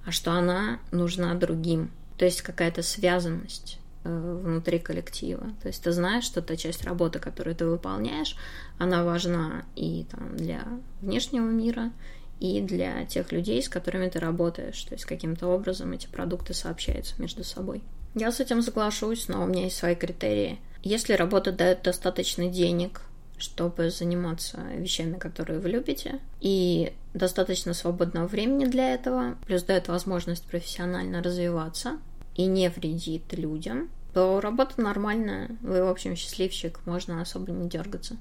а 0.05 0.11
что 0.11 0.31
она 0.31 0.79
нужна 0.91 1.33
другим. 1.33 1.91
То 2.17 2.25
есть 2.25 2.43
какая-то 2.43 2.83
связанность 2.83 3.79
внутри 4.03 4.79
коллектива. 4.79 5.51
То 5.61 5.67
есть 5.67 5.83
ты 5.83 5.91
знаешь, 5.91 6.25
что 6.25 6.41
та 6.41 6.55
часть 6.55 6.83
работы, 6.83 7.19
которую 7.19 7.55
ты 7.55 7.65
выполняешь, 7.65 8.35
она 8.77 9.03
важна 9.03 9.65
и 9.75 10.05
там, 10.11 10.35
для 10.35 10.63
внешнего 11.01 11.45
мира, 11.45 11.91
и 12.39 12.59
для 12.59 13.05
тех 13.05 13.31
людей, 13.31 13.61
с 13.63 13.69
которыми 13.69 14.09
ты 14.09 14.19
работаешь. 14.19 14.83
То 14.83 14.95
есть 14.95 15.05
каким-то 15.05 15.47
образом 15.47 15.93
эти 15.93 16.07
продукты 16.07 16.53
сообщаются 16.53 17.15
между 17.19 17.43
собой. 17.43 17.81
Я 18.15 18.31
с 18.31 18.39
этим 18.39 18.61
соглашусь, 18.61 19.27
но 19.27 19.43
у 19.43 19.47
меня 19.47 19.63
есть 19.63 19.77
свои 19.77 19.95
критерии. 19.95 20.59
Если 20.83 21.13
работа 21.13 21.51
дает 21.51 21.83
достаточно 21.83 22.47
денег, 22.47 23.01
чтобы 23.37 23.89
заниматься 23.89 24.59
вещами, 24.75 25.17
которые 25.17 25.59
вы 25.59 25.69
любите, 25.69 26.19
и 26.39 26.93
достаточно 27.13 27.73
свободного 27.73 28.27
времени 28.27 28.65
для 28.65 28.93
этого, 28.93 29.37
плюс 29.45 29.63
дает 29.63 29.87
возможность 29.87 30.45
профессионально 30.45 31.23
развиваться 31.23 31.97
и 32.35 32.45
не 32.45 32.69
вредит 32.69 33.33
людям, 33.33 33.89
то 34.13 34.39
работа 34.41 34.81
нормальная, 34.81 35.49
вы, 35.61 35.83
в 35.83 35.89
общем, 35.89 36.15
счастливчик, 36.15 36.79
можно 36.85 37.21
особо 37.21 37.51
не 37.51 37.67
дергаться. 37.67 38.17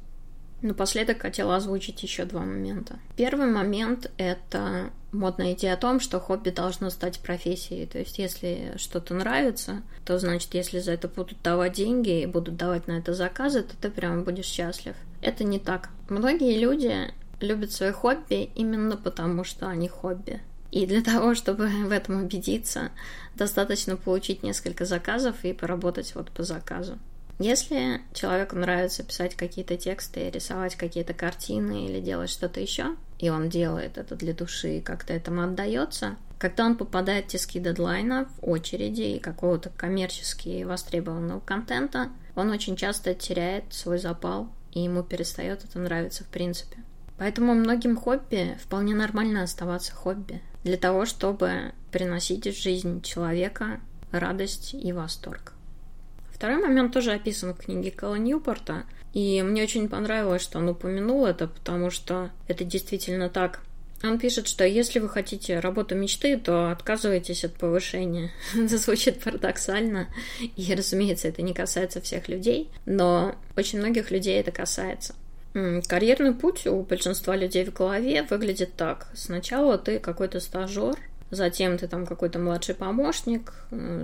Напоследок 0.63 1.23
хотела 1.23 1.57
озвучить 1.57 2.03
еще 2.05 2.25
два 2.25 2.41
момента. 2.41 2.99
Первый 3.17 3.47
момент— 3.47 4.11
это 4.17 4.91
модная 5.11 5.55
идея 5.55 5.75
о 5.75 5.77
том, 5.77 5.99
что 5.99 6.21
хобби 6.21 6.51
должно 6.51 6.89
стать 6.89 7.19
профессией. 7.19 7.87
То 7.87 7.99
есть, 7.99 8.19
если 8.19 8.75
что-то 8.77 9.13
нравится, 9.13 9.83
то 10.05 10.19
значит, 10.19 10.55
если 10.55 10.79
за 10.79 10.93
это 10.93 11.09
будут 11.09 11.43
давать 11.43 11.73
деньги 11.73 12.23
и 12.23 12.27
будут 12.27 12.57
давать 12.57 12.87
на 12.87 12.93
это 12.93 13.13
заказы, 13.13 13.63
то 13.63 13.75
ты 13.77 13.91
прям 13.91 14.23
будешь 14.23 14.47
счастлив. 14.47 14.95
Это 15.21 15.43
не 15.43 15.59
так. 15.59 15.91
Многие 16.09 16.57
люди 16.59 17.13
любят 17.41 17.73
свои 17.73 17.91
хобби 17.91 18.51
именно 18.55 18.97
потому, 18.97 19.43
что 19.43 19.69
они 19.69 19.89
хобби. 19.89 20.41
И 20.73 20.87
для 20.87 21.03
того, 21.03 21.35
чтобы 21.35 21.69
в 21.69 21.93
этом 21.93 22.25
убедиться, 22.25 22.91
достаточно 23.37 23.97
получить 23.97 24.43
несколько 24.43 24.85
заказов 24.87 25.45
и 25.45 25.53
поработать 25.53 26.15
вот 26.15 26.31
по 26.31 26.43
заказу. 26.43 26.99
Если 27.39 28.01
человеку 28.15 28.57
нравится 28.57 29.03
писать 29.03 29.35
какие-то 29.35 29.77
тексты, 29.77 30.31
рисовать 30.31 30.77
какие-то 30.77 31.13
картины 31.13 31.87
или 31.87 32.01
делать 32.01 32.31
что-то 32.31 32.61
еще, 32.61 32.97
и 33.19 33.29
он 33.29 33.49
делает 33.49 33.99
это 33.99 34.17
для 34.17 34.33
души 34.33 34.79
и 34.79 34.81
как-то 34.81 35.13
этому 35.13 35.43
отдается, 35.43 36.17
когда 36.39 36.65
он 36.65 36.77
попадает 36.77 37.27
в 37.27 37.29
тиски 37.29 37.61
дедлайна, 37.61 38.27
в 38.37 38.49
очереди 38.49 39.03
и 39.03 39.21
какого-то 39.21 39.71
коммерчески 39.71 40.65
востребованного 40.65 41.41
контента, 41.41 42.09
он 42.35 42.51
очень 42.51 42.77
часто 42.77 43.15
теряет 43.15 43.65
свой 43.71 43.99
запал, 43.99 44.49
и 44.73 44.81
ему 44.81 45.03
перестает 45.03 45.65
это 45.65 45.79
нравиться 45.79 46.25
в 46.25 46.29
принципе. 46.29 46.79
Поэтому 47.19 47.55
многим 47.55 47.97
хобби 47.97 48.59
вполне 48.61 48.95
нормально 48.95 49.43
оставаться 49.43 49.95
хобби, 49.95 50.41
для 50.65 50.77
того, 50.77 51.07
чтобы 51.07 51.73
приносить 51.91 52.47
в 52.47 52.61
жизнь 52.61 53.03
человека 53.03 53.81
радость 54.11 54.75
и 54.75 54.93
восторг. 54.93 55.53
Второй 56.31 56.59
момент 56.59 56.93
тоже 56.93 57.13
описан 57.13 57.55
в 57.55 57.59
книге 57.59 57.91
Кэлла 57.91 58.17
Ньюпорта, 58.17 58.85
и 59.13 59.43
мне 59.43 59.63
очень 59.63 59.89
понравилось, 59.89 60.43
что 60.43 60.59
он 60.59 60.69
упомянул 60.69 61.27
это, 61.27 61.47
потому 61.47 61.91
что 61.91 62.31
это 62.49 62.65
действительно 62.65 63.29
так. 63.29 63.61
Он 64.03 64.19
пишет, 64.19 64.49
что 64.49 64.67
если 64.67 64.99
вы 64.99 65.09
хотите 65.09 65.61
работу 65.61 65.95
мечты, 65.95 66.37
то 66.37 66.73
отказывайтесь 66.73 67.45
от 67.45 67.55
повышения. 67.55 68.33
это 68.55 68.77
звучит 68.79 69.21
парадоксально, 69.21 70.09
и, 70.57 70.75
разумеется, 70.75 71.29
это 71.29 71.43
не 71.43 71.55
касается 71.55 72.01
всех 72.01 72.29
людей, 72.29 72.69
но 72.85 73.37
очень 73.57 73.79
многих 73.79 74.11
людей 74.11 74.41
это 74.41 74.51
касается. 74.51 75.15
Карьерный 75.53 76.35
путь 76.35 76.67
у 76.67 76.83
большинства 76.83 77.37
людей 77.37 77.65
в 77.65 77.73
голове 77.73 78.23
выглядит 78.23 78.75
так. 78.75 79.09
Сначала 79.15 79.77
ты 79.77 79.99
какой-то 79.99 80.41
стажер, 80.41 80.97
затем 81.31 81.79
ты 81.79 81.89
там 81.89 82.07
какой-то 82.07 82.39
младший 82.39 82.75
помощник, 82.75 83.53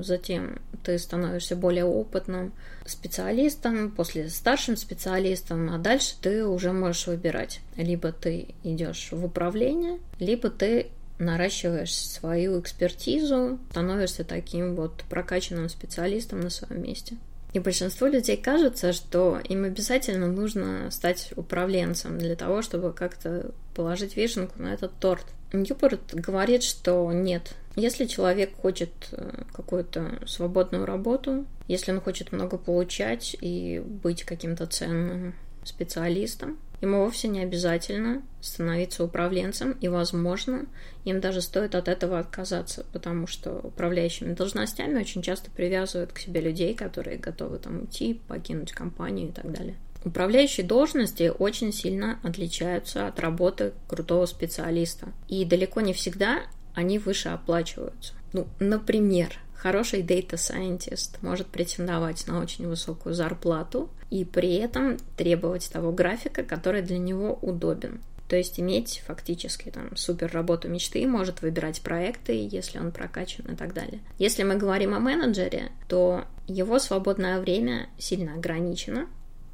затем 0.00 0.58
ты 0.82 0.98
становишься 0.98 1.56
более 1.56 1.84
опытным 1.84 2.52
специалистом, 2.86 3.90
после 3.90 4.28
старшим 4.28 4.76
специалистом, 4.76 5.70
а 5.74 5.78
дальше 5.78 6.14
ты 6.20 6.44
уже 6.44 6.72
можешь 6.72 7.06
выбирать. 7.06 7.60
Либо 7.76 8.12
ты 8.12 8.48
идешь 8.64 9.08
в 9.12 9.24
управление, 9.24 9.98
либо 10.18 10.50
ты 10.50 10.88
наращиваешь 11.18 11.94
свою 11.94 12.60
экспертизу, 12.60 13.58
становишься 13.70 14.24
таким 14.24 14.74
вот 14.74 15.02
прокачанным 15.08 15.68
специалистом 15.68 16.40
на 16.40 16.50
своем 16.50 16.82
месте. 16.82 17.16
И 17.52 17.58
большинству 17.60 18.06
людей 18.06 18.36
кажется, 18.36 18.92
что 18.92 19.38
им 19.38 19.64
обязательно 19.64 20.26
нужно 20.26 20.90
стать 20.90 21.32
управленцем 21.36 22.18
для 22.18 22.36
того, 22.36 22.60
чтобы 22.62 22.92
как-то 22.92 23.52
положить 23.74 24.16
вишенку 24.16 24.60
на 24.60 24.74
этот 24.74 24.92
торт. 25.00 25.24
Ньюпорт 25.52 26.12
говорит, 26.12 26.62
что 26.62 27.10
нет. 27.12 27.54
Если 27.74 28.04
человек 28.04 28.54
хочет 28.60 28.90
э, 29.12 29.44
какую-то 29.52 30.18
свободную 30.26 30.84
работу, 30.84 31.46
если 31.68 31.92
он 31.92 32.00
хочет 32.00 32.32
много 32.32 32.58
получать 32.58 33.36
и 33.40 33.78
быть 33.78 34.24
каким-то 34.24 34.66
ценным 34.66 35.34
специалистом, 35.64 36.58
ему 36.80 37.04
вовсе 37.04 37.28
не 37.28 37.40
обязательно 37.40 38.22
становиться 38.40 39.04
управленцем, 39.04 39.72
и, 39.72 39.88
возможно, 39.88 40.66
им 41.04 41.20
даже 41.20 41.40
стоит 41.40 41.74
от 41.74 41.88
этого 41.88 42.18
отказаться, 42.18 42.86
потому 42.92 43.26
что 43.26 43.60
управляющими 43.62 44.34
должностями 44.34 45.00
очень 45.00 45.22
часто 45.22 45.50
привязывают 45.50 46.12
к 46.12 46.18
себе 46.18 46.40
людей, 46.40 46.74
которые 46.74 47.18
готовы 47.18 47.58
там 47.58 47.80
уйти, 47.80 48.20
покинуть 48.28 48.72
компанию 48.72 49.28
и 49.28 49.32
так 49.32 49.50
далее. 49.50 49.76
Управляющие 50.04 50.64
должности 50.64 51.32
очень 51.36 51.72
сильно 51.72 52.20
отличаются 52.22 53.08
от 53.08 53.18
работы 53.18 53.72
крутого 53.88 54.26
специалиста. 54.26 55.08
И 55.26 55.44
далеко 55.44 55.80
не 55.80 55.92
всегда 55.92 56.42
они 56.74 56.98
выше 56.98 57.30
оплачиваются. 57.30 58.14
Ну, 58.32 58.46
например, 58.60 59.38
хороший 59.58 60.02
data 60.02 60.34
scientist 60.34 61.18
может 61.20 61.48
претендовать 61.48 62.26
на 62.26 62.40
очень 62.40 62.68
высокую 62.68 63.14
зарплату 63.14 63.90
и 64.10 64.24
при 64.24 64.54
этом 64.54 64.96
требовать 65.16 65.70
того 65.70 65.92
графика, 65.92 66.42
который 66.42 66.82
для 66.82 66.98
него 66.98 67.38
удобен. 67.42 68.00
То 68.28 68.36
есть 68.36 68.60
иметь 68.60 69.02
фактически 69.06 69.70
там 69.70 69.96
супер 69.96 70.30
работу 70.30 70.68
мечты, 70.68 71.06
может 71.06 71.40
выбирать 71.40 71.80
проекты, 71.80 72.46
если 72.50 72.78
он 72.78 72.92
прокачан 72.92 73.46
и 73.52 73.56
так 73.56 73.72
далее. 73.72 74.00
Если 74.18 74.42
мы 74.42 74.56
говорим 74.56 74.94
о 74.94 75.00
менеджере, 75.00 75.72
то 75.88 76.24
его 76.46 76.78
свободное 76.78 77.40
время 77.40 77.88
сильно 77.98 78.34
ограничено, 78.34 79.06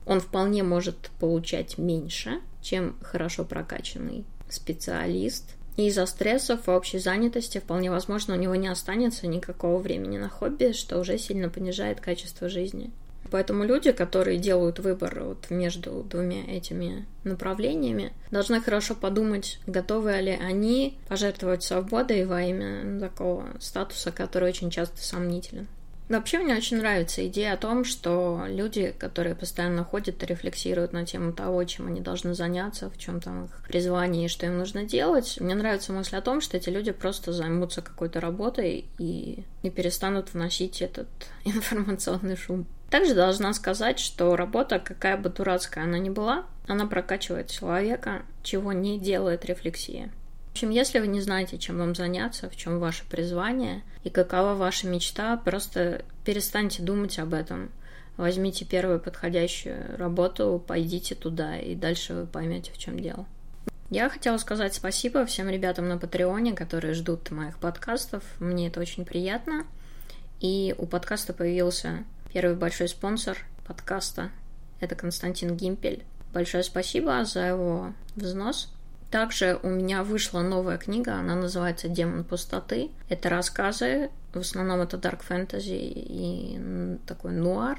он 0.07 0.21
вполне 0.21 0.65
может 0.65 1.11
получать 1.21 1.79
меньше, 1.79 2.41
чем 2.61 2.97
хорошо 3.01 3.45
прокачанный 3.45 4.25
специалист. 4.51 5.55
И 5.77 5.89
из-за 5.89 6.07
стрессов 6.07 6.69
и 6.69 6.71
общей 6.71 6.99
занятости 6.99 7.59
вполне 7.59 7.91
возможно 7.91 8.35
у 8.35 8.39
него 8.39 8.55
не 8.55 8.69
останется 8.69 9.27
никакого 9.27 9.79
времени 9.79 10.19
на 10.19 10.29
хобби, 10.29 10.73
что 10.73 10.99
уже 10.99 11.19
сильно 11.19 11.49
понижает 11.49 12.01
качество 12.01 12.49
жизни. 12.49 12.91
Поэтому 13.31 13.65
люди, 13.65 13.91
которые 13.91 14.39
делают 14.39 14.79
выбор 14.79 15.25
вот 15.25 15.51
между 15.51 16.05
двумя 16.05 16.45
этими 16.45 17.07
направлениями, 17.25 18.13
должны 18.31 18.61
хорошо 18.61 18.95
подумать, 18.95 19.59
готовы 19.67 20.13
ли 20.21 20.31
они 20.31 20.99
пожертвовать 21.09 21.65
свободой 21.65 22.27
во 22.27 22.43
имя 22.43 23.01
такого 23.01 23.47
статуса, 23.59 24.13
который 24.13 24.51
очень 24.51 24.71
часто 24.71 25.03
сомнителен. 25.03 25.67
Вообще 26.09 26.39
мне 26.39 26.55
очень 26.55 26.79
нравится 26.79 27.27
идея 27.29 27.55
о 27.55 27.57
том, 27.57 27.85
что 27.85 28.45
люди, 28.47 28.95
которые 28.99 29.35
постоянно 29.35 29.85
ходят 29.85 30.23
и 30.23 30.27
рефлексируют 30.27 30.93
на 30.93 31.07
тему 31.07 31.33
того, 31.33 31.65
чем 31.65 31.87
они 31.87 32.03
должны 32.03 32.35
заняться, 32.35 32.91
в 32.91 32.99
чем 32.99 33.21
там 33.21 33.47
их 33.47 33.63
призвание 33.67 34.27
и 34.27 34.29
что 34.29 34.45
им 34.45 34.59
нужно 34.59 34.85
делать, 34.85 35.39
мне 35.41 35.55
нравится 35.55 35.93
мысль 35.93 36.17
о 36.17 36.21
том, 36.21 36.43
что 36.43 36.59
эти 36.59 36.69
люди 36.69 36.93
просто 36.93 37.33
займутся 37.33 37.81
какой-то 37.81 38.21
работой 38.21 38.85
и 38.99 39.45
не 39.63 39.71
перестанут 39.71 40.35
вносить 40.35 40.83
этот 40.83 41.09
информационный 41.45 42.37
шум. 42.37 42.67
Также 42.91 43.15
должна 43.15 43.55
сказать, 43.55 43.99
что 43.99 44.37
работа, 44.37 44.79
какая 44.79 45.17
бы 45.17 45.31
дурацкая 45.31 45.85
она 45.85 45.99
ни 45.99 46.11
была, 46.11 46.45
она 46.69 46.87
прокачивает 46.87 47.49
человека, 47.49 48.23
чего 48.43 48.73
не 48.73 49.01
делает 49.01 49.45
рефлексия. 49.47 50.13
В 50.55 50.57
общем, 50.57 50.71
если 50.71 51.01
вы 51.01 51.09
не 51.09 51.21
знаете, 51.21 51.59
чем 51.59 51.79
вам 51.79 51.97
заняться, 51.97 52.49
в 52.49 52.55
чем 52.55 52.79
ваше 52.79 53.05
призвание 53.07 53.83
и 54.05 54.09
какова 54.09 54.55
ваша 54.55 54.87
мечта, 54.87 55.37
просто 55.37 56.05
перестаньте 56.25 56.81
думать 56.81 57.19
об 57.19 57.35
этом. 57.35 57.73
Возьмите 58.17 58.65
первую 58.65 59.01
подходящую 59.01 59.97
работу, 59.99 60.63
пойдите 60.65 61.17
туда, 61.17 61.59
и 61.59 61.75
дальше 61.75 62.15
вы 62.15 62.27
поймете, 62.27 62.71
в 62.71 62.79
чем 62.79 63.01
дело. 63.01 63.27
Я 63.91 64.09
хотела 64.09 64.37
сказать 64.37 64.75
спасибо 64.75 65.27
всем 65.27 65.49
ребятам 65.49 65.89
на 65.89 65.99
Патреоне, 65.99 66.53
которые 66.53 66.95
ждут 66.95 67.33
моих 67.33 67.59
подкастов. 67.59 68.23
Мне 68.39 68.69
это 68.69 68.79
очень 68.79 69.05
приятно. 69.05 69.67
И 70.39 70.73
у 70.79 70.87
подкаста 70.87 71.33
появился 71.33 72.05
первый 72.33 72.55
большой 72.55 72.87
спонсор 72.87 73.39
подкаста. 73.67 74.31
Это 74.79 74.95
Константин 74.95 75.57
Гимпель. 75.57 76.05
Большое 76.33 76.63
спасибо 76.63 77.25
за 77.25 77.41
его 77.41 77.93
взнос. 78.15 78.71
Также 79.11 79.59
у 79.63 79.69
меня 79.69 80.03
вышла 80.03 80.41
новая 80.41 80.77
книга, 80.77 81.15
она 81.15 81.37
называется 81.37 81.89
«Демон 81.89 82.25
пустоты». 82.25 82.91
Это 83.09 83.29
рассказы, 83.29 84.11
в 84.33 84.39
основном 84.39 84.81
это 84.81 84.97
дарк 84.97 85.23
фэнтези 85.23 85.79
и 85.79 86.99
такой 87.07 87.33
нуар. 87.33 87.79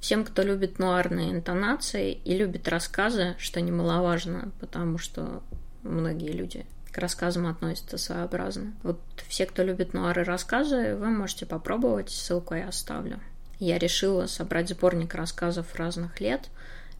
Всем, 0.00 0.24
кто 0.24 0.42
любит 0.42 0.78
нуарные 0.78 1.30
интонации 1.30 2.12
и 2.12 2.36
любит 2.36 2.66
рассказы, 2.68 3.36
что 3.38 3.60
немаловажно, 3.60 4.50
потому 4.58 4.98
что 4.98 5.42
многие 5.82 6.32
люди 6.32 6.66
к 6.90 6.98
рассказам 6.98 7.46
относятся 7.46 7.96
своеобразно. 7.96 8.74
Вот 8.82 9.00
все, 9.28 9.46
кто 9.46 9.62
любит 9.62 9.94
нуары 9.94 10.24
рассказы, 10.24 10.96
вы 10.96 11.06
можете 11.08 11.46
попробовать, 11.46 12.10
ссылку 12.10 12.54
я 12.54 12.68
оставлю. 12.68 13.20
Я 13.58 13.78
решила 13.78 14.26
собрать 14.26 14.68
сборник 14.68 15.14
рассказов 15.14 15.74
разных 15.76 16.20
лет 16.20 16.48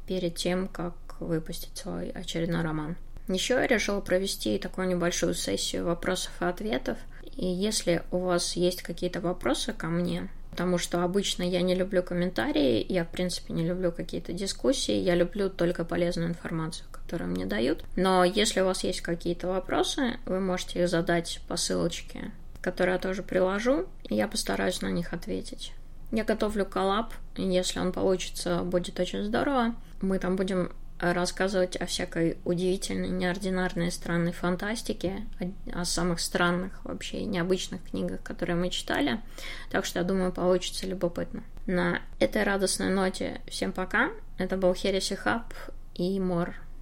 перед 0.07 0.37
тем, 0.37 0.69
как 0.69 0.95
выпустить 1.21 1.77
свой 1.77 2.11
очередной 2.11 2.63
роман. 2.63 2.97
Еще 3.33 3.55
я 3.55 3.67
решила 3.67 4.01
провести 4.01 4.59
такую 4.59 4.89
небольшую 4.89 5.35
сессию 5.35 5.85
вопросов 5.85 6.33
и 6.41 6.45
ответов. 6.45 6.99
И 7.37 7.47
если 7.47 8.03
у 8.11 8.19
вас 8.19 8.57
есть 8.57 8.83
какие-то 8.83 9.21
вопросы 9.21 9.73
ко 9.73 9.87
мне, 9.87 10.29
потому 10.51 10.77
что 10.77 11.03
обычно 11.03 11.43
я 11.43 11.63
не 11.63 11.75
люблю 11.75 12.03
комментарии, 12.03 12.85
я, 12.89 13.05
в 13.05 13.09
принципе, 13.09 13.55
не 13.55 13.65
люблю 13.65 13.91
какие-то 13.91 14.33
дискуссии, 14.33 14.95
я 14.95 15.15
люблю 15.15 15.49
только 15.49 15.85
полезную 15.85 16.29
информацию, 16.29 16.87
которую 16.93 17.31
мне 17.31 17.47
дают. 17.47 17.85
Но 17.97 18.23
если 18.25 18.61
у 18.61 18.67
вас 18.67 18.85
есть 18.85 19.01
какие-то 19.01 19.49
вопросы, 19.49 20.19
вы 20.27 20.41
можете 20.41 20.83
их 20.83 20.89
задать 20.89 21.41
по 21.49 21.57
ссылочке, 21.57 22.33
которую 22.61 22.95
я 22.95 23.01
тоже 23.01 23.23
приложу, 23.23 23.87
и 24.05 24.15
я 24.15 24.29
постараюсь 24.29 24.83
на 24.83 24.89
них 24.89 25.15
ответить. 25.15 25.73
Я 26.11 26.25
готовлю 26.25 26.67
коллаб, 26.67 27.15
если 27.37 27.81
он 27.81 27.93
получится, 27.93 28.63
будет 28.63 29.01
очень 29.01 29.25
здорово. 29.25 29.75
Мы 30.03 30.19
там 30.19 30.37
будем 30.37 30.73
рассказывать 31.03 31.77
о 31.77 31.87
всякой 31.87 32.39
удивительной, 32.45 33.09
неординарной, 33.09 33.91
странной 33.91 34.33
фантастике, 34.33 35.27
о, 35.41 35.81
о 35.81 35.85
самых 35.85 36.21
странных 36.21 36.85
вообще 36.85 37.25
необычных 37.25 37.83
книгах, 37.83 38.23
которые 38.23 38.57
мы 38.57 38.71
читали. 38.71 39.21
Так 39.71 39.85
что, 39.85 39.99
я 39.99 40.05
думаю, 40.05 40.33
получится 40.33 40.87
любопытно. 40.87 41.43
На 41.67 42.01
этой 42.21 42.45
радостной 42.45 42.91
ноте 42.91 43.41
всем 43.49 43.73
пока. 43.73 44.11
Это 44.39 44.57
был 44.57 44.75
Хереси 44.75 45.15
Хаб 45.15 45.53
и 45.95 46.19
Мор. 46.21 46.55